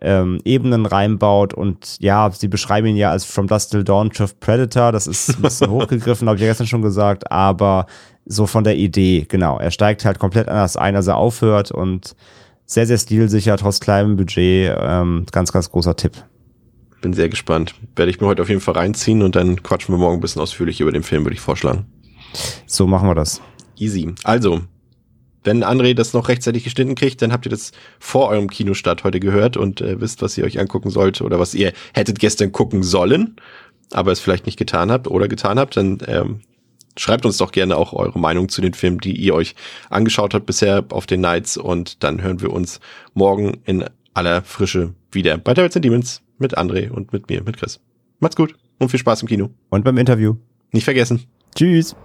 [0.02, 4.26] ähm, Ebenen reinbaut und ja, sie beschreiben ihn ja als From Dust Till Dawn to
[4.40, 7.86] Predator, das ist ein bisschen hochgegriffen, habe ich ja gestern schon gesagt, aber
[8.26, 9.58] so von der Idee, genau.
[9.58, 12.14] Er steigt halt komplett anders ein, als er aufhört und
[12.66, 14.76] sehr, sehr stilsicher, trotz kleinem Budget.
[14.78, 16.12] Ähm, ganz, ganz großer Tipp.
[17.00, 17.74] Bin sehr gespannt.
[17.94, 20.42] Werde ich mir heute auf jeden Fall reinziehen und dann quatschen wir morgen ein bisschen
[20.42, 21.86] ausführlich über den Film, würde ich vorschlagen.
[22.66, 23.40] So machen wir das.
[23.78, 24.12] Easy.
[24.24, 24.62] Also,
[25.44, 27.70] wenn André das noch rechtzeitig geschnitten kriegt, dann habt ihr das
[28.00, 31.54] vor eurem Kinostart heute gehört und äh, wisst, was ihr euch angucken sollt oder was
[31.54, 33.36] ihr hättet gestern gucken sollen,
[33.92, 36.40] aber es vielleicht nicht getan habt oder getan habt, dann ähm,
[36.98, 39.54] schreibt uns doch gerne auch eure Meinung zu den Filmen, die ihr euch
[39.90, 42.80] angeschaut habt bisher auf den Nights und dann hören wir uns
[43.14, 43.84] morgen in
[44.14, 47.80] aller Frische wieder bei Devils and Demons mit André und mit mir, mit Chris.
[48.20, 49.50] Macht's gut und viel Spaß im Kino.
[49.68, 50.36] Und beim Interview.
[50.72, 51.24] Nicht vergessen.
[51.54, 51.96] Tschüss.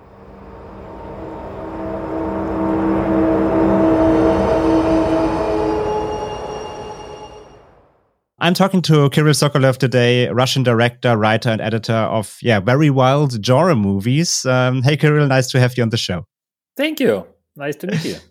[8.42, 13.46] I'm talking to Kirill Sokolov today, Russian director, writer, and editor of yeah very wild
[13.46, 14.44] genre movies.
[14.48, 16.26] Um, hey, Kirill, nice to have you on the show.
[16.76, 17.28] Thank you.
[17.56, 18.16] Nice to meet you.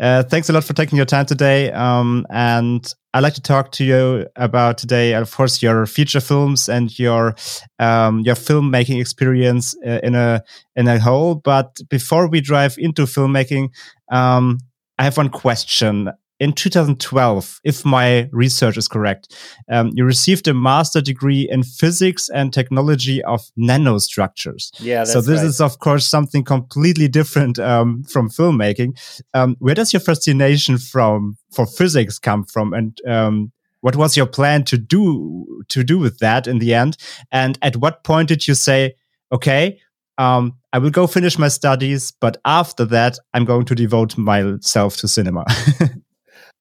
[0.00, 1.70] Uh, thanks a lot for taking your time today.
[1.70, 6.68] Um, and I'd like to talk to you about today, of course, your feature films
[6.68, 7.36] and your
[7.78, 10.42] um, your filmmaking experience uh, in a
[10.74, 11.36] in a whole.
[11.36, 13.68] But before we drive into filmmaking,
[14.10, 14.58] um,
[14.98, 16.10] I have one question
[16.40, 19.34] in 2012, if my research is correct,
[19.70, 24.70] um, you received a master degree in physics and technology of nanostructures.
[24.80, 25.46] Yeah, so this right.
[25.46, 28.98] is of course something completely different um, from filmmaking.
[29.32, 34.26] Um, where does your fascination from for physics come from, and um, what was your
[34.26, 36.96] plan to do to do with that in the end?
[37.30, 38.96] And at what point did you say,
[39.30, 39.78] okay?
[40.16, 44.96] Um, I will go finish my studies, but after that, I'm going to devote myself
[44.98, 45.44] to cinema.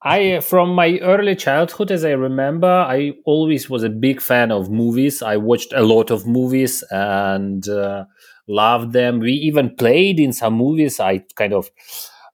[0.06, 4.70] I, from my early childhood, as I remember, I always was a big fan of
[4.70, 5.22] movies.
[5.22, 8.04] I watched a lot of movies and uh,
[8.47, 9.20] loved them.
[9.20, 10.99] We even played in some movies.
[10.99, 11.70] I kind of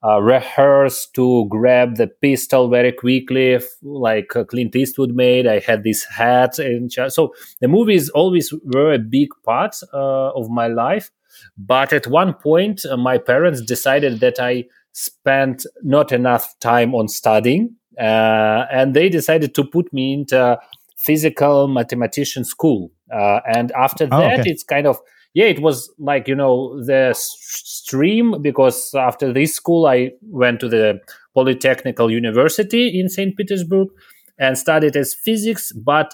[0.03, 5.45] uh, rehearsed to grab the pistol very quickly, like uh, Clint Eastwood made.
[5.45, 10.49] I had this hat, and so the movies always were a big part uh, of
[10.49, 11.11] my life.
[11.57, 14.65] But at one point, uh, my parents decided that I
[14.99, 20.57] spent not enough time on studying, uh, and they decided to put me into
[20.97, 22.91] physical mathematician school.
[23.13, 24.49] Uh, and after Oh, that, okay.
[24.51, 24.97] it's kind of
[25.33, 30.67] yeah, it was like you know the stream because after this school, I went to
[30.69, 30.99] the
[31.37, 33.89] Polytechnical University in Saint Petersburg
[34.37, 35.71] and studied as physics.
[35.71, 36.13] But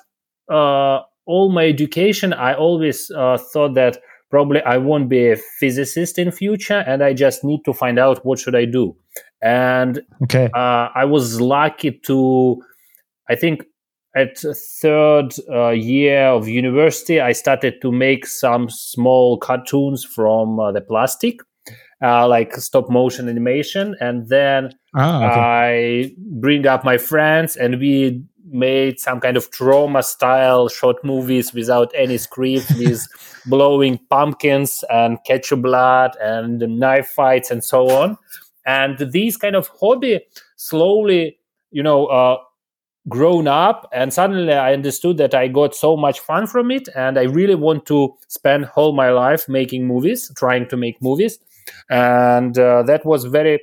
[0.52, 3.98] uh, all my education, I always uh, thought that
[4.36, 8.26] probably I won't be a physicist in future, and I just need to find out
[8.26, 8.94] what should I do.
[9.42, 10.50] And okay.
[10.54, 12.62] uh, I was lucky to,
[13.30, 13.64] I think,
[14.14, 14.38] at
[14.82, 20.82] third uh, year of university, I started to make some small cartoons from uh, the
[20.82, 21.36] plastic,
[22.04, 25.40] uh, like stop motion animation, and then Ah, okay.
[25.40, 31.54] I bring up my friends and we made some kind of trauma style short movies
[31.54, 33.06] without any script with
[33.46, 38.18] blowing pumpkins and ketchup blood and knife fights and so on.
[38.66, 40.22] And these kind of hobby
[40.56, 41.38] slowly,
[41.72, 42.38] you know, uh,
[43.08, 47.20] grown up and suddenly I understood that I got so much fun from it and
[47.20, 51.38] I really want to spend all my life making movies, trying to make movies.
[51.90, 53.60] And uh, that was very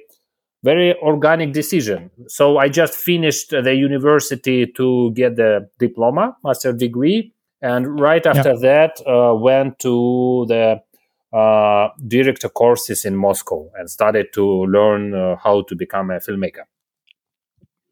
[0.63, 2.11] very organic decision.
[2.29, 8.57] So I just finished the university to get the diploma, master degree, and right after
[8.59, 10.81] that uh, went to the
[11.37, 16.65] uh, director courses in Moscow and started to learn uh, how to become a filmmaker.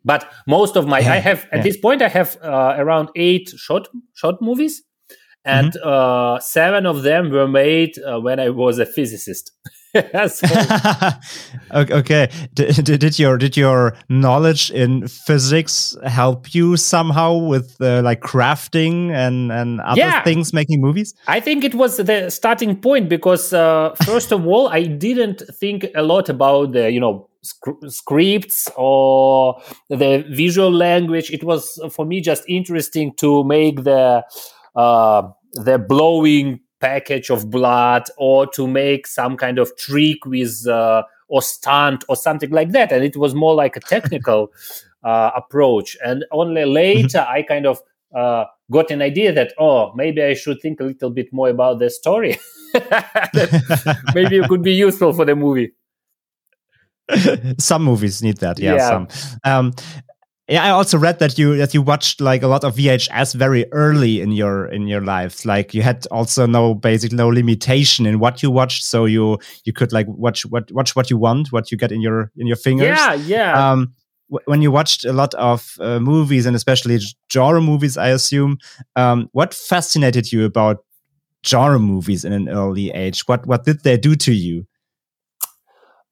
[0.04, 1.62] But most of my, I have at Yeah.
[1.62, 4.82] this point, I have uh, around eight short short movies,
[5.44, 9.52] and uh, seven of them were made uh, when I was a physicist.
[11.72, 12.28] Okay.
[12.54, 19.10] Did, did your did your knowledge in physics help you somehow with uh, like crafting
[19.12, 20.22] and and other Yeah.
[20.24, 21.14] things making movies?
[21.26, 25.86] I think it was the starting point because uh, first of all, I didn't think
[25.94, 31.30] a lot about the you know sc- scripts or the visual language.
[31.30, 34.22] It was uh, for me just interesting to make the
[34.76, 35.22] uh,
[35.54, 41.42] the blowing package of blood or to make some kind of trick with uh, or
[41.42, 44.52] stunt or something like that, and it was more like a technical
[45.04, 45.96] uh, approach.
[46.04, 47.80] And only later I kind of
[48.14, 51.78] uh, got an idea that oh maybe I should think a little bit more about
[51.78, 52.38] the story.
[54.14, 55.72] Maybe it could be useful for the movie.
[57.58, 58.58] some movies need that.
[58.58, 58.88] Yeah, Yeah.
[58.88, 59.08] some.
[59.44, 59.72] Um,
[60.50, 63.70] yeah, I also read that you that you watched like a lot of VHS very
[63.72, 65.46] early in your in your lives.
[65.46, 69.72] Like you had also no basic no limitation in what you watched, so you you
[69.72, 72.56] could like watch what watch what you want, what you get in your in your
[72.56, 72.98] fingers.
[72.98, 73.70] Yeah, yeah.
[73.70, 73.94] um,
[74.44, 76.98] when you watched a lot of uh, movies and especially
[77.32, 78.58] genre movies, I assume,
[78.96, 80.84] um, what fascinated you about
[81.46, 83.22] genre movies in an early age?
[83.28, 84.66] What what did they do to you?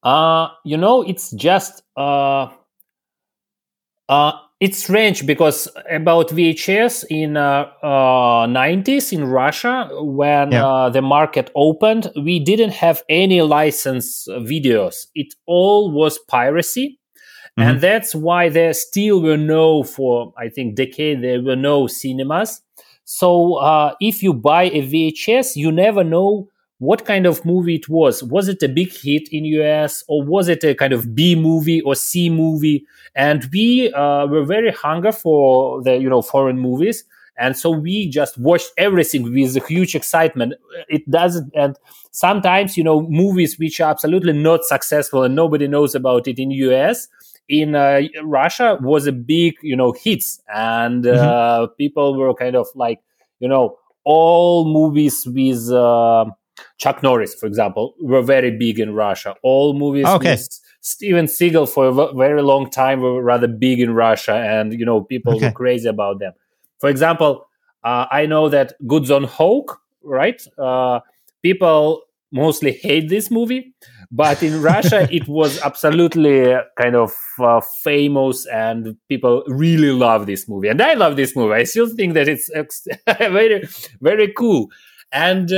[0.04, 2.48] Uh, you know, it's just uh,
[4.08, 10.66] uh, it's strange because about VHS in uh, uh, 90s in Russia, when Yeah.
[10.66, 15.06] uh, the market opened, we didn't have any license videos.
[15.14, 16.98] It all was piracy.
[17.56, 22.62] And that's why there still were no, for I think decade, there were no cinemas.
[23.04, 26.48] So uh, if you buy a VHS, you never know
[26.78, 28.22] what kind of movie it was.
[28.22, 31.80] Was it a big hit in US or was it a kind of B movie
[31.80, 32.86] or C movie?
[33.14, 37.04] And we uh, were very hungry for the you know foreign movies,
[37.36, 40.54] and so we just watched everything with a huge excitement.
[40.88, 41.76] It doesn't, and
[42.12, 46.50] sometimes you know movies which are absolutely not successful and nobody knows about it in
[46.52, 47.08] US.
[47.48, 52.66] In uh, Russia was a big, you know, hits, and uh, people were kind of
[52.74, 53.00] like,
[53.40, 56.26] you know, all movies with uh,
[56.78, 59.34] Chuck Norris, for example, were very big in Russia.
[59.42, 60.32] All movies Okay.
[60.32, 60.48] with
[60.80, 65.02] Steven Seagal for a very long time were rather big in Russia, and you know
[65.02, 65.46] people Okay.
[65.46, 66.32] were crazy about them.
[66.80, 67.46] For example,
[67.84, 70.40] uh, I know that Goods on Hawk, right?
[70.58, 71.00] Uh,
[71.42, 73.74] people mostly hate this movie,
[74.10, 80.48] but in Russia it was absolutely kind of uh, famous, and people really love this
[80.48, 81.54] movie, and I love this movie.
[81.54, 82.86] I still think that it's ex-
[83.18, 83.66] very,
[84.00, 84.68] very cool,
[85.12, 85.50] and.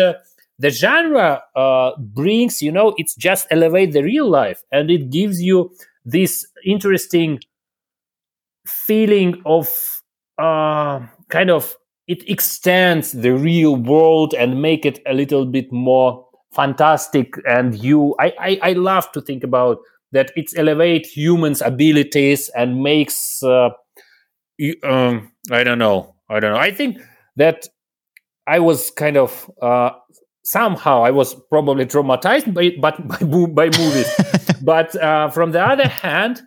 [0.60, 5.40] The genre uh, brings, you know, it's just elevate the real life, and it gives
[5.40, 5.72] you
[6.04, 7.40] this interesting
[8.66, 9.68] feeling of
[10.38, 11.00] uh,
[11.30, 11.74] kind of
[12.06, 17.34] it extends the real world and make it a little bit more fantastic.
[17.48, 19.78] And you, I, I, I love to think about
[20.12, 20.32] that.
[20.34, 23.70] It's elevate humans' abilities and makes, uh,
[24.82, 26.58] um, I don't know, I don't know.
[26.58, 26.98] I think
[27.36, 27.68] that
[28.46, 29.90] I was kind of uh,
[30.42, 34.10] somehow I was probably traumatized by but by, by movies.
[34.62, 36.42] but uh, from the other hand,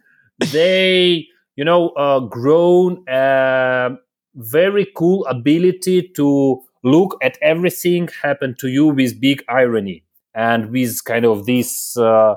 [0.52, 3.92] they you know uh, grown a
[4.36, 11.04] very cool ability to look at everything happen to you with big irony and with
[11.06, 12.36] kind of this uh,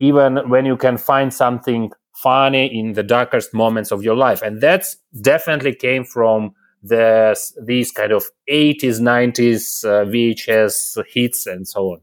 [0.00, 4.60] even when you can find something funny in the darkest moments of your life and
[4.60, 6.52] that's definitely came from
[6.88, 12.00] the these kind of 80s 90s uh, vhs hits and so on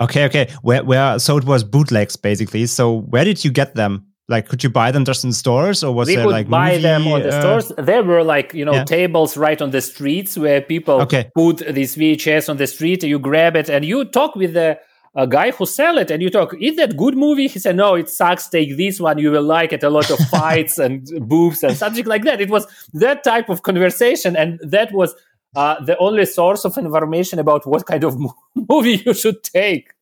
[0.00, 0.48] Okay, okay.
[0.62, 2.66] Where where so it was bootlegs basically.
[2.66, 4.06] So where did you get them?
[4.28, 6.70] Like could you buy them just in stores or was we there could like buy
[6.72, 8.84] movie, them on the uh, stores there were like you know yeah.
[8.84, 11.30] tables right on the streets where people Okay.
[11.34, 14.78] put this vhs on the street you grab it and you talk with the
[15.16, 17.48] a guy who sell it and you talk is that good movie?
[17.48, 18.48] He said no it sucks.
[18.48, 19.18] Take this one.
[19.18, 19.82] You will like it.
[19.82, 22.40] A lot of fights and boobs and something like that.
[22.40, 25.14] It was that type of conversation and that was
[25.54, 28.18] uh, the only source of information about what kind of
[28.68, 29.92] movie you should take.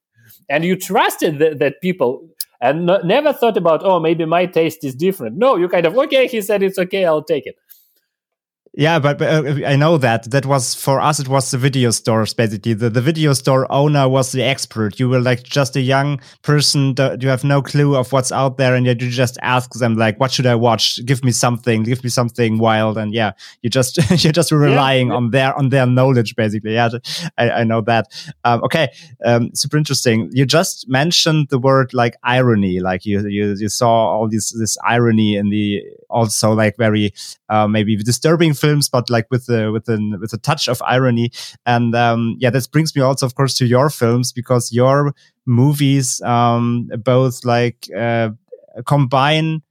[0.49, 2.29] And you trusted th- that people
[2.61, 5.37] and no, never thought about oh maybe my taste is different.
[5.37, 7.57] No you kind of okay he said it's okay i'll take it
[8.77, 11.20] Yeah, but, but uh, I know that that was for us.
[11.20, 12.75] It was the video stores basically.
[12.75, 14.99] The the video store owner was the expert.
[14.99, 16.93] You were like just a young person.
[16.99, 20.18] You have no clue of what's out there, and yet you just ask them like,
[20.18, 20.99] "What should I watch?
[21.05, 21.85] Give me something.
[21.85, 25.14] Give me something wild." And yeah, you just you're just relying yeah.
[25.14, 26.75] on their on their knowledge basically.
[26.75, 26.89] Yeah,
[27.39, 28.09] I, I know that.
[28.43, 28.89] Um, okay,
[29.25, 30.31] um, super interesting.
[30.33, 32.81] You just mentioned the word like irony.
[32.81, 37.12] Like you you you saw all this this irony in the also like very
[37.48, 41.30] uh, maybe disturbing films, but like with the with a with a touch of irony.
[41.66, 45.14] And um, yeah, this brings me also, of course, to your films because your
[45.46, 48.30] movies um, both like uh,
[48.86, 49.62] combine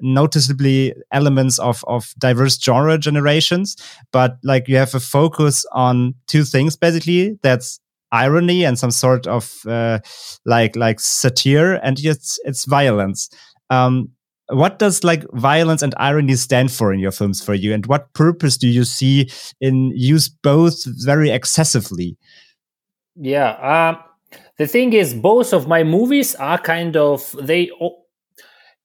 [0.00, 3.76] noticeably elements of of diverse genre generations,
[4.12, 7.38] but like you have a focus on two things basically.
[7.42, 7.80] That's
[8.10, 9.98] irony and some sort of uh,
[10.44, 13.30] like like satire, and it's it's violence.
[13.70, 14.10] Um,
[14.52, 17.72] what does like violence and irony stand for in your films for you?
[17.74, 19.30] And what purpose do you see
[19.60, 22.16] in use both very excessively?
[23.16, 23.98] Yeah um,
[24.58, 27.70] the thing is both of my movies are kind of they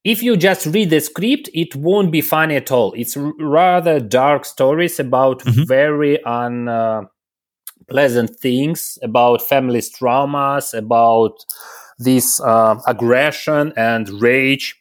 [0.04, 2.92] if you just read the script it won't be funny at all.
[2.94, 5.64] It's rather dark stories about Mhm.
[5.66, 7.10] very unpleasant
[8.40, 11.44] things about family traumas about
[11.98, 14.77] this uh, aggression and rage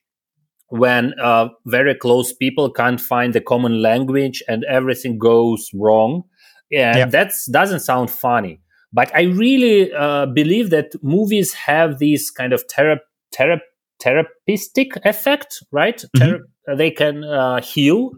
[0.69, 6.23] when uh, very close people can't find the common language and everything goes wrong.
[6.71, 7.05] And Yeah.
[7.05, 8.59] that doesn't sound funny.
[8.93, 12.99] But i really uh, believe that movies have this kind of thera-
[13.35, 13.61] thera-
[13.99, 16.03] therapeutic effect right?
[16.17, 16.41] Thera-
[16.77, 18.11] they can uh, heal.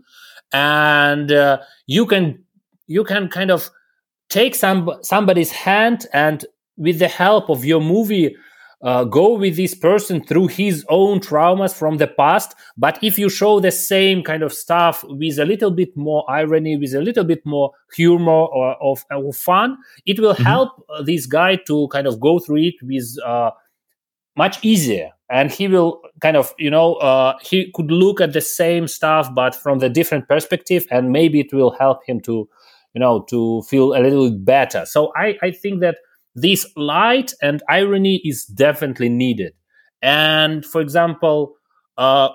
[0.53, 2.43] And uh, you can
[2.87, 3.69] you can kind of
[4.29, 6.45] take some somebody's hand and
[6.77, 8.35] with the help of your movie
[8.81, 12.55] uh, go with this person through his own traumas from the past.
[12.77, 16.77] But if you show the same kind of stuff with a little bit more irony,
[16.77, 19.03] with a little bit more humor or of,
[19.35, 20.43] fun, it will Mhm.
[20.45, 23.51] help uh, this guy to kind of go through it with uh,
[24.37, 25.11] much easier.
[25.29, 29.29] And he will kind of, you know, uh, he could look at the same stuff,
[29.35, 32.47] but from the different perspective, and maybe it will help him to,
[32.93, 34.85] you know, to feel a little bit better.
[34.85, 35.97] So I, I think that
[36.35, 39.53] this light and irony is definitely needed.
[40.01, 41.55] And for example,
[41.97, 42.29] uh,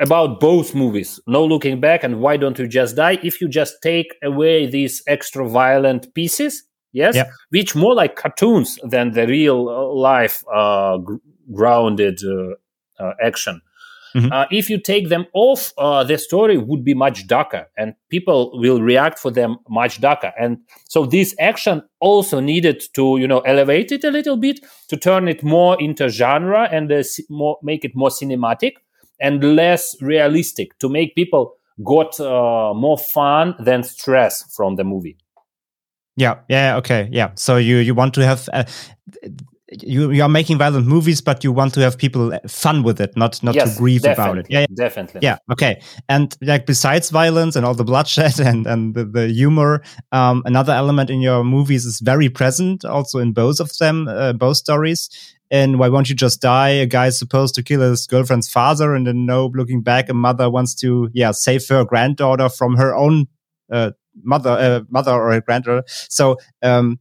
[0.00, 3.82] about both movies, No Looking Back and Why Don't You Just Die, if you just
[3.82, 6.62] take away these extra violent pieces,
[6.92, 7.16] yes,
[7.50, 11.16] which more like cartoons than the real life uh, gr-
[11.52, 13.60] grounded uh, uh, action.
[14.14, 14.32] Mhm.
[14.32, 18.58] Uh, if you take them off, uh, the story would be much darker, and people
[18.58, 20.32] will react for them much darker.
[20.38, 24.96] And so this action also needed to, you know, elevate it a little bit to
[24.96, 28.72] turn it more into genre and uh, more make it more cinematic
[29.20, 31.54] and less realistic to make people
[31.84, 35.16] got uh, more fun than stress from the movie.
[36.16, 37.30] Yeah, yeah, okay, yeah.
[37.36, 38.64] So you you want to have uh,
[39.70, 43.00] you you are making violent movies, but you want to have people uh, fun with
[43.00, 44.46] it, not not yes, to grieve about it.
[44.48, 45.20] Yeah, definitely.
[45.22, 45.80] yeah, okay.
[46.08, 50.72] And like besides violence and all the bloodshed and and the, the humor, um, another
[50.72, 55.10] element in your movies is very present, also in both of them, uh, both stories.
[55.50, 56.68] And why won't you just die?
[56.68, 60.14] A guy is supposed to kill his girlfriend's father, and then no, looking back, a
[60.14, 63.28] mother wants to yeah save her granddaughter from her own
[63.70, 63.92] uh,
[64.22, 65.84] mother, uh, mother or granddaughter.
[66.08, 66.98] So um,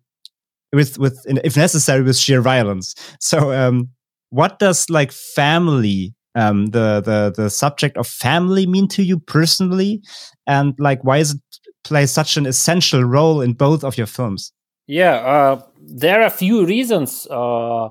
[0.73, 2.95] with with if necessary with sheer violence.
[3.19, 3.89] So um,
[4.29, 10.01] what does like family um, the the the subject of family mean to you personally,
[10.45, 11.41] and like why is it
[11.83, 14.51] play such an essential role in both of your films?
[14.87, 17.27] Yeah, uh, there are a few reasons.
[17.29, 17.89] Uh,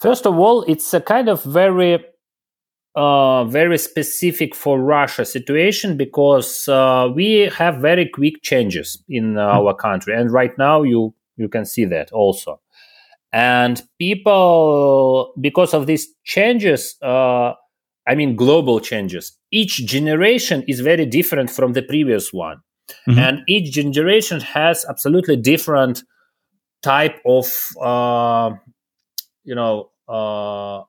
[0.00, 2.04] first of all, it's a kind of very,
[2.96, 9.74] uh, very specific for Russia situation because uh, we have very quick changes in our
[9.74, 12.60] country, and right now you you can see that also.
[13.32, 17.52] And people, because of these changes, uh,
[18.06, 22.58] I mean global changes, each generation is very different from the previous one,
[23.08, 23.18] Mhm.
[23.18, 26.04] and each generation has absolutely different
[26.82, 27.46] type of
[27.82, 28.50] uh,
[29.44, 30.82] you know uh,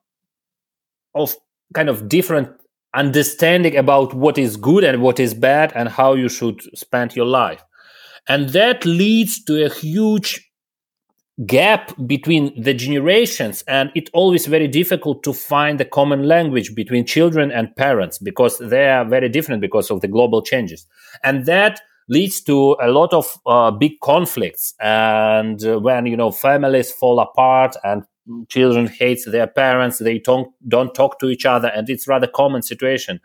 [1.14, 1.36] of
[1.74, 2.50] kind of different
[2.94, 7.26] understanding about what is good and what is bad and how you should spend your
[7.26, 7.64] life
[8.28, 10.42] and that leads to a huge
[11.46, 17.06] gap between the generations and it's always very difficult to find a common language between
[17.06, 20.88] children and parents because they are very different because of the global changes.
[21.24, 26.32] And that leads to a lot of uh, big conflicts and uh, when you know
[26.32, 28.04] families fall apart and
[28.50, 32.62] children hate their parents they don't don't talk to each other and it's rather common
[32.62, 33.20] situation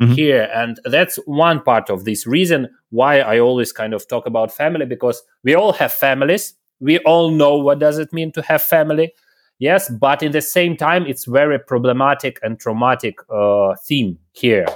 [0.00, 0.14] Mhm.
[0.16, 0.48] here.
[0.54, 4.86] And that's one part of this reason why i always kind of talk about family
[4.86, 6.54] because we all have families.
[6.80, 9.12] We all know what does it mean to have family.
[9.58, 14.66] Yes but in the same time it's very problematic and traumatic uh, theme here.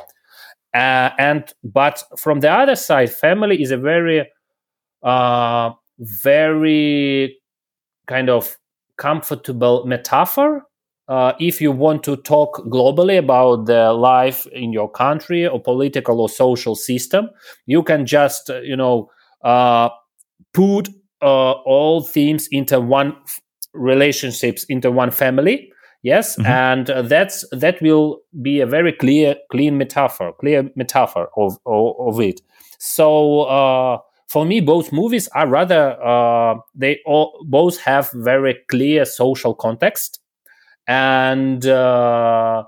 [0.74, 4.20] Uh, and but from the other side family is a very
[5.02, 7.36] uh, very
[8.06, 8.56] kind of
[8.98, 10.62] comfortable metaphor
[11.08, 16.20] uh, if you want to talk globally about the life in your country or political
[16.20, 17.30] or social system
[17.66, 19.08] you can just uh, you know
[19.44, 19.88] uh,
[20.52, 20.88] put
[21.22, 23.40] uh, all themes into one f-
[23.74, 25.70] relationships into one family.
[26.02, 26.36] Yes?
[26.36, 26.46] Mhm.
[26.46, 31.94] and uh, that's that will be a very clear clean metaphor clear metaphor of of,
[31.98, 32.40] of it.
[32.78, 33.98] So uh,
[34.28, 40.20] for me both movies are rather uh, they all both have very clear social context.
[40.86, 42.64] And uh,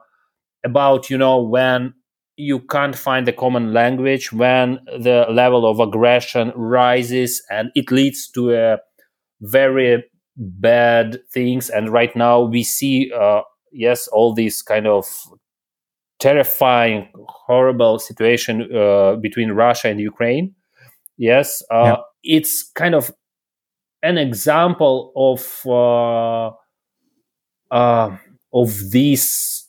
[0.65, 1.95] about you know when
[2.37, 8.29] you can't find a common language when the level of aggression rises and it leads
[8.31, 8.79] to a
[9.43, 10.05] very
[10.37, 11.71] bad things.
[11.71, 13.43] And right now we see uh,
[13.73, 15.07] yes all these kind of
[16.19, 20.55] terrifying horrible situation uh, between russia and ukraine
[21.21, 21.97] yes uh, Yeah.
[22.25, 23.13] it's kind of
[24.03, 26.51] an example of uh,
[27.75, 28.17] uh,
[28.53, 29.69] of this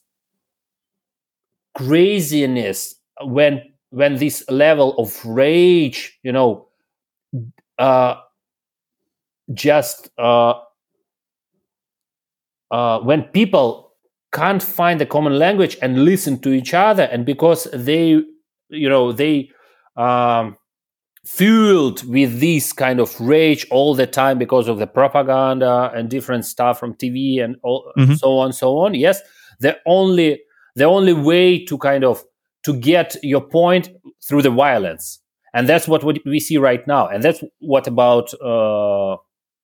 [1.76, 6.68] craziness when when this level of rage you know
[7.80, 8.16] uh
[9.54, 10.54] just uh
[12.72, 13.93] uh when people
[14.34, 18.22] can't find a common language and listen to each other and because they
[18.70, 19.49] you know they
[19.97, 20.58] um
[21.26, 26.45] fueled with this kind of rage all the time because of the propaganda and different
[26.45, 28.17] stuff from TV and all, Mhm.
[28.17, 28.93] so on, so on.
[28.95, 29.22] Yes,
[29.59, 30.41] the only
[30.76, 32.24] the only way to kind of
[32.63, 33.89] to get your point
[34.28, 35.19] through the violence,
[35.53, 39.15] and that's what we we see right now, and that's what about uh,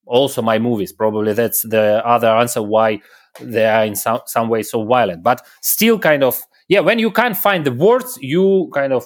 [0.05, 0.91] also my movies.
[0.93, 3.01] Probably that's the other answer why
[3.41, 6.39] they are in some some way so violent, but still kind of
[6.69, 6.81] yeah.
[6.81, 9.05] When you can't find the words, you kind of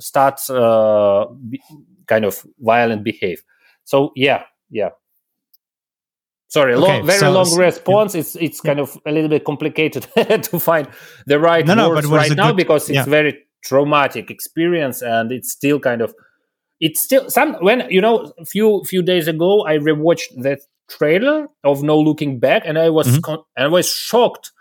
[0.00, 1.60] start uh, be,
[2.06, 3.42] kind of violent behave.
[3.84, 4.90] So yeah, yeah.
[6.50, 8.14] Sorry, Okay, long, very so- long response.
[8.14, 10.88] It's it's kind of a little bit complicated to find
[11.26, 13.04] the right No, no, words right now good- because it's yeah.
[13.04, 16.14] very traumatic experience and it's still kind of
[16.80, 21.48] it's still some when you know a few few days ago I rewatched that trailer
[21.64, 23.22] of No Looking Back and I was Mhm.
[23.22, 24.52] con- I was shocked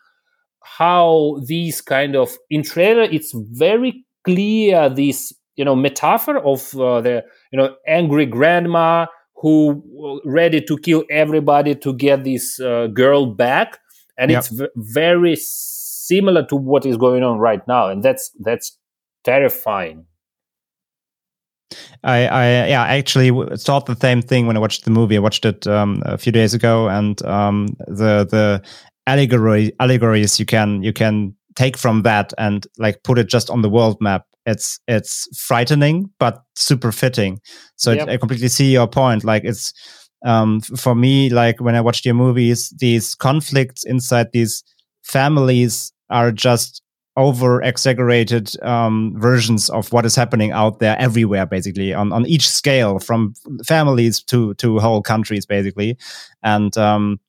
[0.61, 7.01] how these kind of in trailer it's very clear this you know metaphor of uh,
[7.01, 12.88] the you know angry grandma who uh, ready to kill everybody to get this uh,
[12.88, 13.80] girl back
[14.17, 14.39] and Yep.
[14.39, 18.78] it's v- very similar to what is going on right now and that's that's
[19.23, 20.05] terrifying
[22.03, 25.17] I, I yeah, actually thought the same thing when I watched the movie.
[25.17, 28.61] I watched it um, a few days ago, and um, the the
[29.07, 33.62] allegory allegories you can you can take from that and like put it just on
[33.62, 34.24] the world map.
[34.45, 37.39] It's it's frightening but super fitting.
[37.76, 38.10] So it- Yep.
[38.10, 39.24] I completely see your point.
[39.26, 39.74] Like it's
[40.26, 44.64] um, for me, like when I watch your movies, these conflicts inside these
[45.03, 46.82] families are just
[47.16, 52.47] over exaggerated um, versions of what is happening out there everywhere, basically on, on each
[52.47, 53.34] scale, from
[53.66, 55.97] families to to whole countries, basically.
[56.43, 57.20] And um,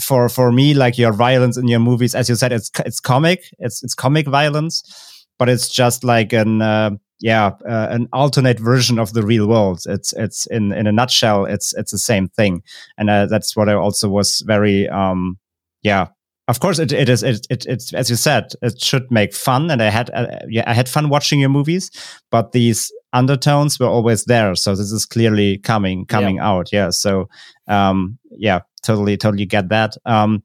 [0.00, 3.44] for for me, like your violence in your movies, as you said, it's it's comic,
[3.58, 6.90] it's it's comic violence, but it's just like an uh,
[7.20, 9.82] yeah uh, an alternate version of the real world.
[9.86, 12.62] It's it's in in a nutshell, it's it's the same thing,
[12.98, 15.38] and uh, that's what I also was very um,
[15.82, 16.08] yeah
[16.48, 19.70] of course it, it is it, it it's as you said it should make fun
[19.70, 21.90] and i had uh, yeah i had fun watching your movies
[22.30, 24.54] but these undertones were always there.
[24.54, 26.72] So this is clearly coming coming out.
[26.72, 26.90] Yeah.
[26.90, 27.28] So
[27.68, 29.96] um yeah totally totally get that.
[30.06, 30.42] Um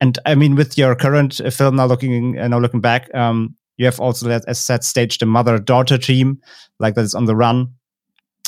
[0.00, 3.84] and i mean with your current film now looking uh, now looking back um you
[3.84, 6.38] have also as said staged a mother daughter team
[6.78, 7.72] like that is on the run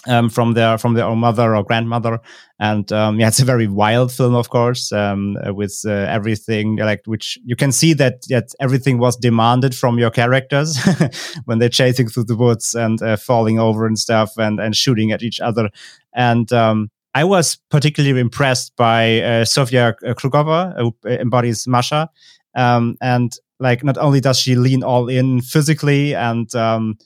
[0.07, 2.20] um, from their from their own mother or grandmother,
[2.59, 6.76] and um, yeah, it's a very wild film, of course, um, uh, with uh, everything
[6.76, 10.78] like which you can see that that everything was demanded from your characters
[11.44, 15.12] when they're chasing through the woods and uh, falling over and stuff and and shooting
[15.12, 15.68] at each other,
[16.14, 22.09] and um, I was particularly impressed by uh, Sofia Krugova, who embodies Masha,
[22.55, 26.96] um, and like not only does she lean all in physically and um,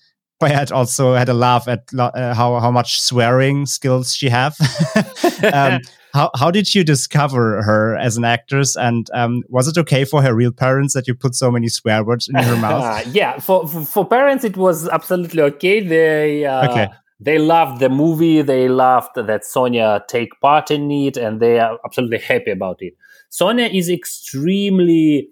[0.44, 4.56] I had also had a laugh at uh, how how much swearing skills she have.
[5.52, 5.80] um,
[6.12, 10.22] how how did you discover her as an actress, and um, was it okay for
[10.22, 13.06] her real parents that you put so many swear words in her mouth?
[13.14, 15.80] yeah, for, for, for parents it was absolutely okay.
[15.80, 16.88] They uh, Okay.
[17.20, 18.42] they loved the movie.
[18.42, 22.94] They loved that Sonia take part in it, and they are absolutely happy about it.
[23.30, 25.28] Sonia is extremely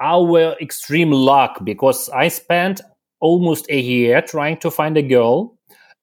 [0.00, 2.82] our extreme luck because I spent
[3.30, 5.36] almost a year trying to find a girl.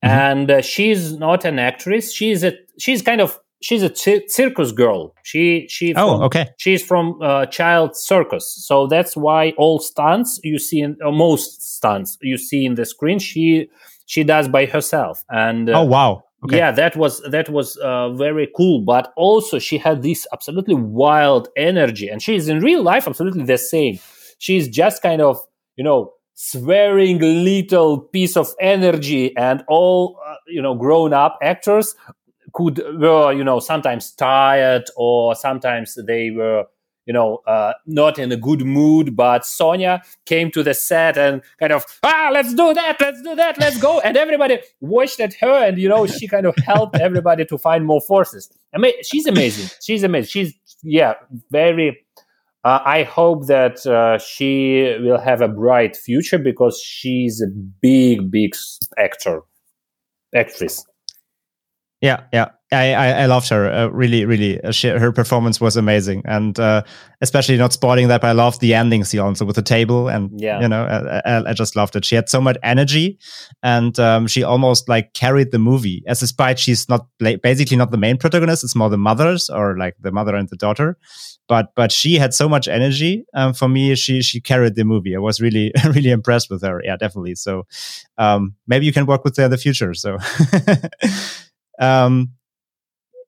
[0.05, 2.05] And uh, she's not an actress.
[2.19, 3.91] She's a she's kind of she's a
[4.28, 5.13] circus girl.
[5.24, 6.45] She she Oh, from- okay.
[6.63, 8.45] she's from uh, child circus.
[8.67, 12.86] So that's why all stunts you see in uh, most stunts you see in the
[12.86, 13.69] screen she
[14.05, 15.24] she does by herself.
[15.30, 16.24] And uh, oh wow.
[16.43, 16.57] Okay.
[16.57, 18.82] yeah that was that was uh, very cool.
[18.93, 22.09] But also she had this absolutely wild energy.
[22.11, 23.95] And she's in real life absolutely the same.
[24.39, 25.39] She's just kind of
[25.78, 31.95] you know swearing little piece of energy and all uh, you know grown up actors
[32.53, 36.65] could were you know sometimes tired or sometimes they were
[37.05, 41.41] you know uh, not in a good mood but sonia came to the set and
[41.59, 43.99] kind of ah let's do that let's do that let's go.
[43.99, 47.86] And everybody watched at her and you know she kind of helped everybody to find
[47.86, 48.49] more forces.
[48.73, 49.69] I mean she's amazing.
[49.81, 50.29] She's amazing.
[50.29, 50.53] She's
[50.84, 51.13] yeah
[51.51, 52.05] very
[52.64, 57.47] uh, I hope that uh, she will have a bright future because she's a
[57.82, 58.55] big, big
[58.97, 59.41] actor,
[60.34, 60.86] actress.
[62.01, 62.49] Yeah, yeah.
[62.74, 63.72] I, I, I loved her.
[63.72, 64.61] Uh, really, really.
[64.61, 66.24] Uh, she, her performance was amazing.
[66.26, 66.84] And uh,
[67.22, 70.09] especially not spoiling that, but I loved the ending scene also with the table.
[70.09, 70.59] And, Yeah.
[70.59, 72.03] you know, I, I, I just loved it.
[72.03, 73.20] She had so much energy
[73.61, 76.03] and um, she almost like carried the movie.
[76.05, 79.78] As despite she's not like, basically not the main protagonist, it's more the mothers or
[79.78, 80.97] like the mother and the daughter.
[81.47, 83.25] But but she had so much energy.
[83.33, 85.15] Um, for me, she she carried the movie.
[85.15, 86.81] I was really really impressed with her.
[86.83, 87.35] Yeah, definitely.
[87.35, 87.65] So
[88.17, 89.93] um, maybe you can work with her in the future.
[89.93, 90.17] So
[91.79, 92.31] um,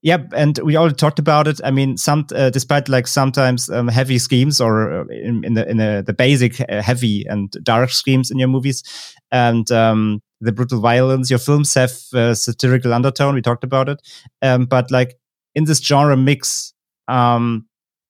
[0.02, 1.60] yeah, and we already talked about it.
[1.64, 5.68] I mean, some uh, despite like sometimes um, heavy schemes or uh, in, in the
[5.68, 8.84] in the, the basic uh, heavy and dark schemes in your movies,
[9.32, 13.34] and um, the brutal violence, your films have uh, satirical undertone.
[13.34, 14.00] We talked about it,
[14.44, 15.16] um, but like
[15.56, 16.74] in this genre mix,
[17.08, 17.66] um,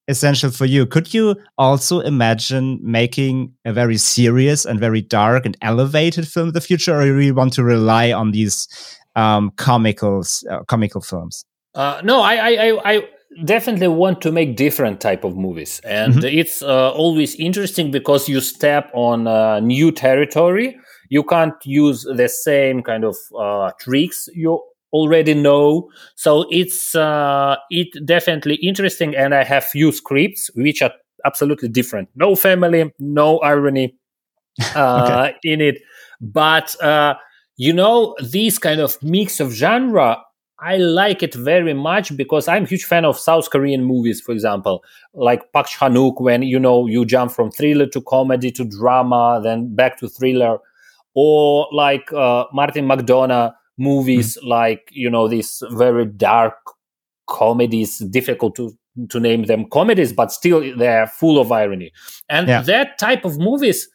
[0.07, 0.85] essential for you.
[0.85, 6.53] Could you also imagine making a very serious and very dark and elevated film in
[6.53, 8.67] the future, or you really want to rely on these
[9.15, 11.45] um, comical uh, comical films?
[11.73, 13.09] Uh, no, I, I, I, I
[13.43, 18.41] definitely want to make different type of movies, and it's uh, always interesting because you
[18.41, 20.77] step on uh, new territory.
[21.09, 24.61] You can't use the same kind of uh, tricks you
[24.95, 25.89] already know.
[26.15, 30.93] So it's uh, it definitely interesting, and I have few scripts which are
[31.25, 32.09] absolutely different.
[32.15, 33.95] No family, no irony
[34.75, 35.81] uh, in it,
[36.21, 37.15] but uh,
[37.57, 40.21] you know, this kind of mix of genre
[40.59, 44.31] I like it very much because I'm a huge fan of South Korean movies, for
[44.31, 44.83] example,
[45.13, 49.75] like Park Chan-wook, when you know you jump from thriller to comedy to drama, then
[49.75, 50.59] back to thriller,
[51.13, 54.47] or like uh, Martin McDonough movies, mm-hmm.
[54.47, 56.55] like you know these very dark
[57.27, 57.99] comedies.
[57.99, 58.71] Difficult to
[59.09, 61.91] to name them comedies, but still they're full of irony,
[62.29, 62.61] and Yeah.
[62.61, 63.87] that type of movies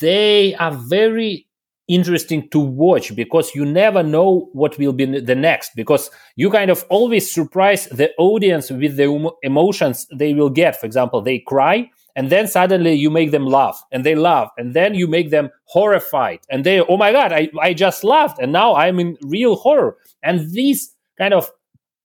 [0.00, 1.46] they are very
[1.88, 6.70] interesting to watch because you never know what will be the next because you kind
[6.70, 11.90] of always surprise the audience with the emotions they will get for example they cry
[12.14, 15.50] and then suddenly you make them laugh and they laugh and then you make them
[15.64, 19.56] horrified and they oh my god i, I just laughed and now i'm in real
[19.56, 19.96] horror.
[20.22, 21.50] And these kind of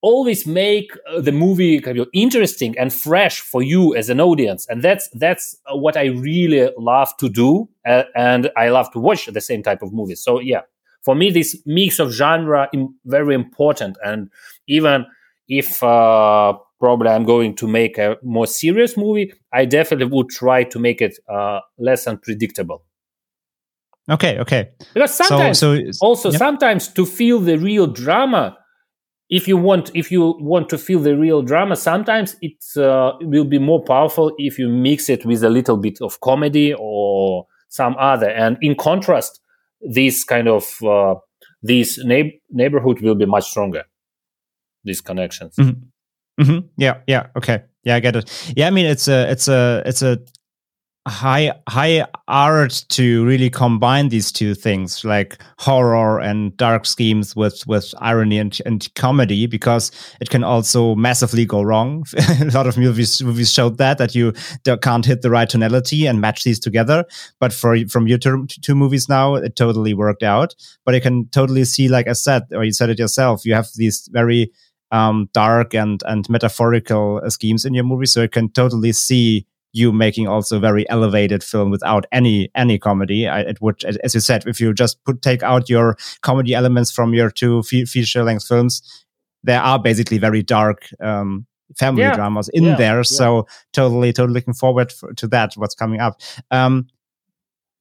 [0.02, 4.68] always make uh, the movie kind of interesting and fresh for you as an audience.
[4.70, 9.00] And that's that's uh, what i really love to do uh, and i love to
[9.00, 10.22] watch the same type of movies.
[10.22, 10.62] So yeah
[11.02, 13.98] for me this mix of genre is very important.
[14.04, 14.30] And
[14.68, 15.06] even
[15.48, 20.64] if uh, probably i'm going to make a more serious movie i definitely would try
[20.64, 22.84] to make it uh, less unpredictable
[24.10, 24.70] Okay, okay.
[24.94, 26.38] because sometimes so also yeah.
[26.38, 28.58] sometimes to feel the real drama
[29.30, 33.44] if you want if you want to feel the real drama sometimes it uh, will
[33.44, 37.96] be more powerful if you mix it with a little bit of comedy or some
[38.00, 39.42] other and in contrast
[39.82, 41.16] this kind of uh,
[41.62, 43.84] this neigh- neighborhood will be much stronger
[44.86, 45.56] these connections
[46.40, 48.54] hmm Yeah, yeah, okay, yeah, I get it.
[48.56, 50.20] Yeah, I mean, it's a, it's a, it's a
[51.08, 57.66] high, high art to really combine these two things, like horror and dark schemes with
[57.68, 62.06] with irony and, and comedy, because it can also massively go wrong.
[62.42, 64.34] a lot of movies movies showed that that you
[64.82, 67.06] can't hit the right tonality and match these together.
[67.40, 70.56] But for from your two, two movies now, it totally worked out.
[70.86, 73.68] But I can totally see, like I said, or you said it yourself, you have
[73.76, 74.52] these very
[74.92, 78.06] um, dark and and metaphorical uh, schemes in your movie.
[78.06, 83.28] So I can totally see you making also very elevated film without any any comedy.
[83.28, 86.92] I, it would, as you said, if you just put take out your comedy elements
[86.92, 88.82] from your two fe- feature length films,
[89.44, 90.88] there are basically very dark.
[91.02, 91.46] Um,
[91.78, 92.16] family Yeah.
[92.16, 92.76] dramas in Yeah.
[92.78, 93.02] there Yeah.
[93.04, 96.88] so totally totally looking forward for, to that what's coming up um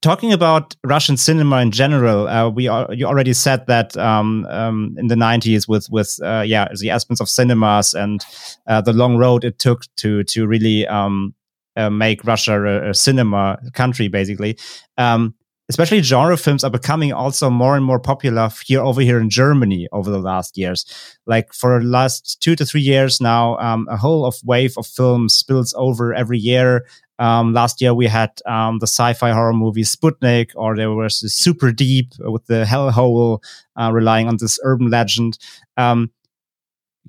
[0.03, 4.95] talking about Russian cinema in general, uh, we are, you already said that um, um,
[4.99, 8.25] in the 90s with with uh, yeah the aspects of cinemas and
[8.67, 11.35] uh, the long road it took to to really um,
[11.77, 14.59] uh, make Russia a, a cinema country basically.
[14.99, 15.35] Um,
[15.69, 19.89] especially genre films are becoming also more and more popular here over here in Germany
[19.93, 20.85] over the last years.
[21.27, 24.87] Like for the last two to three years now, um, a whole of wave of
[24.87, 26.87] films spills over every year.
[27.19, 31.73] Um, last year we had um, the sci-fi horror movie Sputnik, or there was Super
[31.73, 33.43] Deep with the Hellhole,
[33.81, 35.39] uh, relying on this urban legend.
[35.77, 36.11] Um,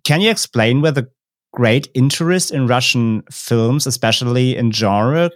[0.04, 1.10] can you explain where the
[1.54, 5.30] great interest in Russian films, especially in genre,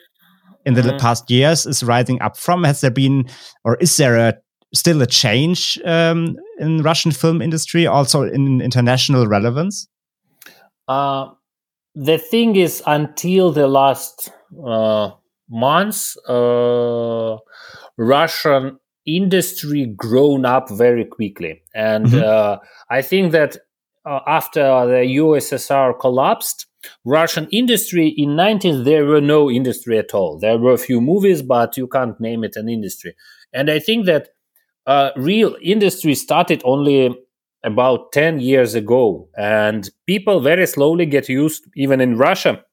[0.66, 1.00] in the Mhm.
[1.00, 2.64] past years is rising up from?
[2.64, 3.28] Has there been,
[3.64, 4.34] or is there a
[4.74, 9.88] still a change um, in Russian film industry, also in international relevance?
[10.88, 11.32] Uh,
[11.96, 14.32] the thing is, until the last
[15.49, 17.38] months, uh,
[17.97, 22.24] Russian industry grown up very quickly, and Mhm.
[22.24, 22.58] uh,
[22.89, 23.58] I think that
[24.06, 26.66] uh, after the USSR collapsed,
[27.06, 30.39] Russian industry in 19th there were no industry at all.
[30.39, 33.16] There were a few movies, but you can't name it an industry.
[33.54, 34.30] And I think that
[34.88, 37.16] uh, real industry started only
[37.64, 42.64] about 10 years ago, and people very slowly get used, even in Russia,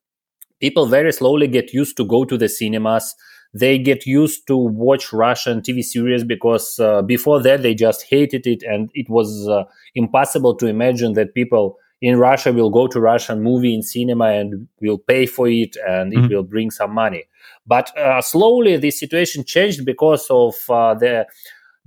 [0.60, 3.14] people very slowly get used to go to the cinemas
[3.54, 8.46] they get used to watch russian tv series because uh, before that they just hated
[8.46, 13.00] it and it was uh, impossible to imagine that people in russia will go to
[13.00, 16.30] russian movie in cinema and will pay for it and it Mhm.
[16.30, 17.24] will bring some money
[17.66, 21.26] but uh, slowly the situation changed because of uh, the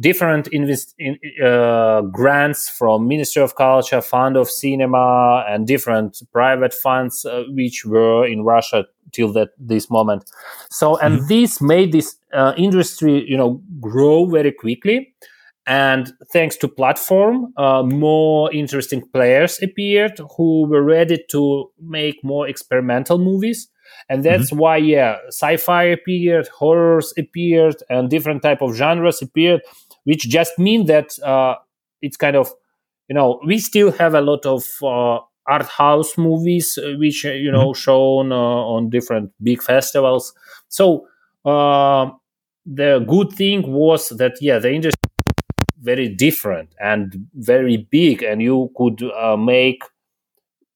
[0.01, 6.73] different invest in, uh, grants from Ministry of Culture, Fund of Cinema, and different private
[6.73, 10.29] funds uh, which were in Russia till that this moment.
[10.69, 15.13] So, and this made this uh, industry, you know, grow very quickly.
[15.67, 22.47] And thanks to platform, uh, more interesting players appeared who were ready to make more
[22.47, 23.69] experimental movies.
[24.09, 29.61] And that's why, yeah, sci-fi appeared, horrors appeared, and different type of genres appeared
[30.03, 31.55] which just mean that uh,
[32.01, 32.51] it's kind of
[33.07, 37.31] you know we still have a lot of uh, art house movies uh, which uh,
[37.31, 40.33] you know shown uh, on different big festivals.
[40.69, 41.07] So
[41.45, 42.11] uh,
[42.65, 44.97] the good thing was that yeah the industry
[45.81, 49.83] very different and very big and you could uh, make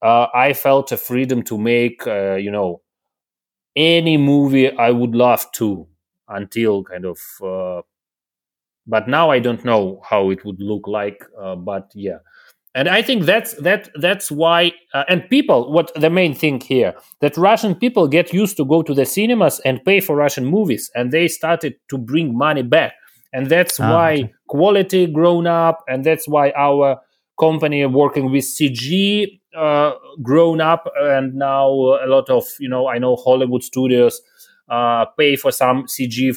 [0.01, 2.81] uh, i felt a freedom to make uh, you know
[3.75, 5.87] any movie i would love to
[6.29, 7.81] until kind of uh,
[8.87, 11.23] but now I don't know how it would look like.
[11.39, 12.19] Uh, but yeah,
[12.73, 14.73] and I think that's that that's why.
[14.93, 18.81] Uh, and people, what the main thing here that Russian people get used to go
[18.83, 22.93] to the cinemas and pay for Russian movies, and they started to bring money back,
[23.33, 24.33] and that's Ah, why okay.
[24.47, 26.99] quality grown up, and that's why our
[27.39, 32.97] company working with CG uh, grown up, and now a lot of you know I
[32.97, 34.21] know Hollywood studios
[34.69, 36.33] uh, pay for some CG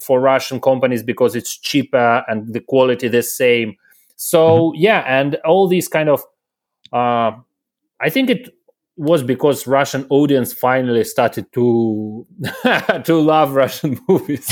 [0.00, 3.76] for Russian companies because it's cheaper and the quality the same.
[4.16, 6.22] So yeah, and all these kind of,
[6.92, 7.32] uh,
[8.00, 8.54] I think it
[8.96, 12.26] was because Russian audience finally started to
[13.04, 14.50] to love Russian movies.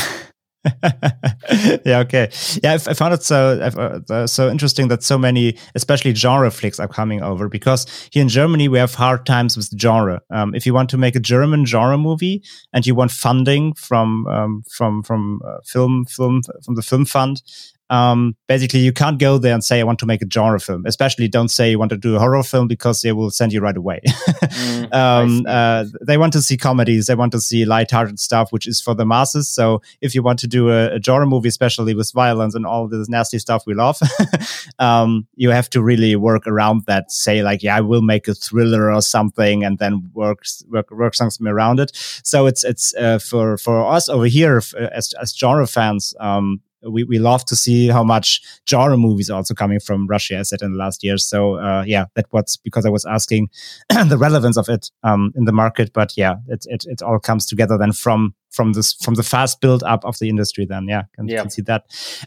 [1.85, 2.31] yeah, okay.
[2.63, 6.81] Yeah, I found it so uh, uh, so interesting that so many, especially genre flicks,
[6.81, 10.23] are coming over because here in Germany we have hard times with genre.
[10.31, 12.43] Um, if you want to make a German genre movie
[12.73, 17.43] and you want funding from um, from from uh, film film from the film fund.
[17.91, 20.85] Um, basically, you can't go there and say, I want to make a genre film.
[20.87, 23.61] Especially, don't say you want to do a horror film because they will send you
[23.61, 24.01] right away.
[24.55, 28.69] Mm, um, uh, they want to see comedies, they want to see light-hearted stuff, which
[28.69, 29.49] is for the masses.
[29.49, 32.87] So if you want to do a, a genre movie, especially with violence and all
[32.87, 33.99] this nasty stuff we love,
[34.79, 37.11] um, you have to really work around that.
[37.11, 41.15] Say like, yeah, I will make a thriller or something, and then work work work
[41.15, 41.91] something around it.
[42.23, 46.15] So it's it's uh, for for us over here f- as as genre fans.
[46.21, 50.37] Um, we, we love to see how much genre movies are also coming from Russia,
[50.37, 51.27] as I said in the last years.
[51.27, 53.49] So uh, yeah, that was because I was asking
[53.89, 55.93] the relevance of it um, in the market.
[55.93, 59.61] But yeah, it, it it all comes together then from from this from the fast
[59.61, 60.67] build up of the industry.
[60.67, 61.41] Then yeah, can, Yeah.
[61.41, 61.85] can see that.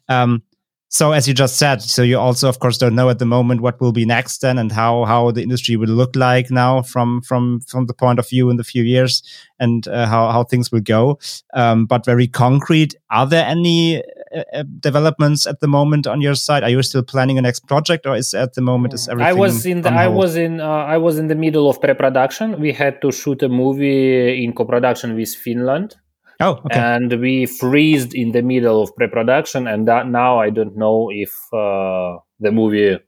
[0.10, 0.44] Um,
[0.90, 3.60] so as you just said, so you also of course don't know at the moment
[3.60, 7.22] what will be next then and how how the industry will look like now from
[7.22, 9.22] from from the point of view in the few years
[9.60, 11.20] and uh, how how things will go.
[11.54, 14.02] Um, but very concrete, are there any
[14.38, 16.64] uh, uh, developments at the moment on your side?
[16.64, 19.30] Are you still planning a next project, or is at the moment is everything?
[19.30, 22.60] I was in the I was in uh, I was in the middle of pre-production.
[22.60, 25.96] We had to shoot a movie in co-production with Finland.
[26.40, 26.80] Oh, okay.
[26.80, 31.32] and we freezed in the middle of pre-production and that now i don't know if
[31.52, 33.00] uh, the movie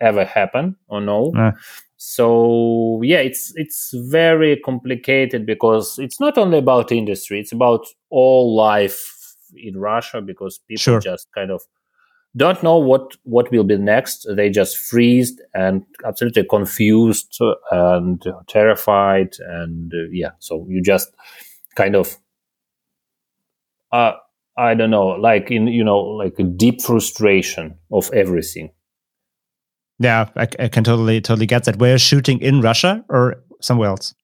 [0.00, 1.52] ever happened or no Yeah.
[1.96, 8.54] so yeah it's it's very complicated because it's not only about industry it's about all
[8.54, 9.00] life
[9.56, 11.00] in russia because people Sure.
[11.00, 11.62] just kind of
[12.36, 17.38] don't know what what will be next they just freeze and absolutely confused
[17.70, 21.08] and terrified and uh, yeah so you just
[21.74, 22.16] kind of
[23.92, 24.12] uh
[24.56, 28.70] i don't know like in you know like a deep frustration of everything
[30.00, 31.76] Yeah, I, I can totally totally get that.
[31.76, 34.14] We're shooting in Russia or somewhere else.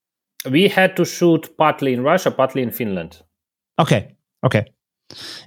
[0.53, 3.22] we had to shoot partly in russia partly in finland
[3.79, 4.64] Okay, okay.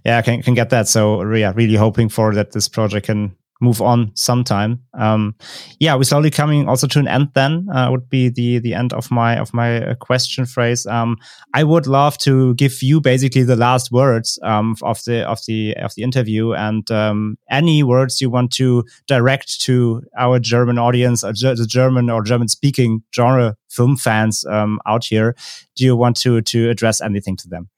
[0.05, 0.87] Yeah, I can can get that.
[0.87, 4.81] So yeah, really hoping for that this project can move on sometime.
[4.93, 5.35] Um,
[5.79, 7.29] yeah, we're slowly coming also to an end.
[7.33, 10.85] Then uh, would be the the end of my of my uh, question phrase.
[10.85, 11.17] Um,
[11.53, 15.75] I would love to give you basically the last words um, of the of the
[15.77, 21.23] of the interview, and um, any words you want to direct to our German audience,
[21.23, 25.35] or the German or German speaking genre film fans um, out here.
[25.75, 27.69] Do you want to to address anything to them?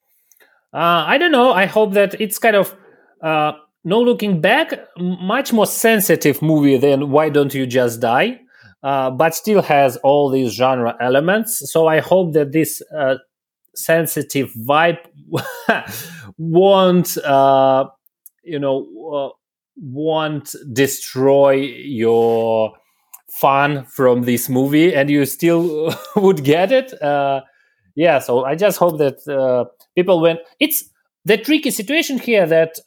[0.74, 1.52] Uh, I don't know.
[1.52, 2.76] I hope that it's kind of
[3.22, 3.54] uh,
[3.84, 8.40] no looking back, much more sensitive movie than Why Don't You Just Die,
[8.84, 11.72] uh, but still has all these genre elements.
[11.72, 13.16] So I hope that this uh,
[13.76, 15.00] sensitive vibe
[16.38, 17.86] won't, uh,
[18.44, 19.36] you know, uh,
[19.78, 22.74] won't destroy your
[23.32, 27.02] fun from this movie, and you still would get it.
[27.02, 27.42] Uh,
[28.00, 30.86] yeah, so I just hope that uh, people when it's
[31.26, 32.80] the tricky situation here that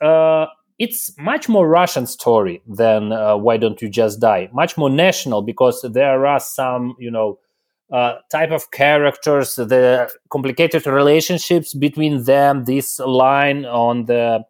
[0.79, 4.49] it's much more Russian story than uh, Why Don't You Just Die?
[4.55, 7.39] Much more national because there are some, you know,
[7.93, 14.43] uh, type of characters, the complicated relationships between them, this line on the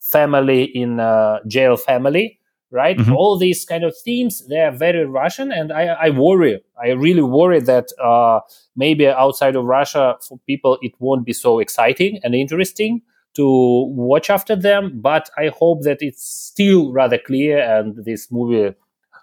[0.00, 2.37] family in uh, jail family,
[2.70, 2.96] right?
[2.96, 3.14] Mm-hmm.
[3.14, 5.52] All these kind of themes, they are very Russian.
[5.52, 8.40] And I, I worry, I really worry that uh,
[8.76, 13.02] maybe outside of Russia, for people, it won't be so exciting and interesting
[13.36, 18.74] to watch after them, but I hope that it's still rather clear and this movie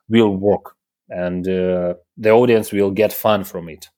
[0.07, 0.75] will work
[1.09, 3.89] and uh, the audience will get fun from it.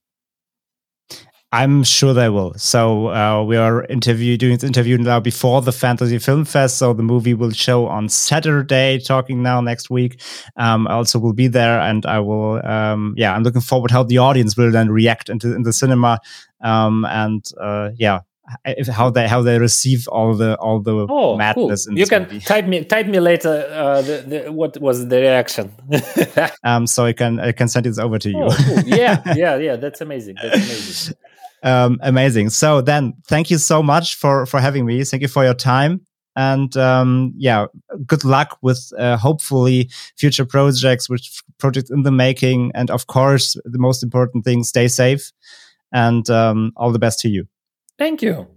[1.53, 2.53] I'm sure they will.
[2.55, 6.77] So uh, we are interview doing this interview now before the Fantasy Film Fest.
[6.77, 8.99] So the movie will show on Saturday.
[8.99, 10.21] Talking now next week.
[10.57, 12.65] Um, I also will be there, and I will.
[12.65, 16.19] Um, yeah, I'm looking forward how the audience will then react into in the cinema.
[16.61, 18.21] Um, and uh, yeah,
[18.91, 21.85] how they how they receive all the all the oh, madness.
[21.85, 21.97] Cool.
[21.97, 22.39] you can movie.
[22.39, 23.67] type me type me later.
[23.71, 25.71] Uh, the, the, what was the reaction?
[26.63, 28.43] um, so I can I can send this over to you.
[28.43, 28.79] Oh, cool.
[28.81, 29.75] Yeah, yeah, yeah.
[29.75, 30.35] That's amazing.
[30.41, 31.15] That's amazing.
[31.63, 32.49] Um, amazing.
[32.49, 35.03] So then, thank you so much for for having me.
[35.03, 36.01] Thank you for your time.
[36.35, 37.65] And um, yeah,
[38.05, 43.57] good luck with uh, hopefully future projects, which projects in the making, and of course,
[43.65, 45.31] the most important thing: stay safe,
[45.91, 47.47] and um, all the best to you.
[47.97, 48.47] Thank you.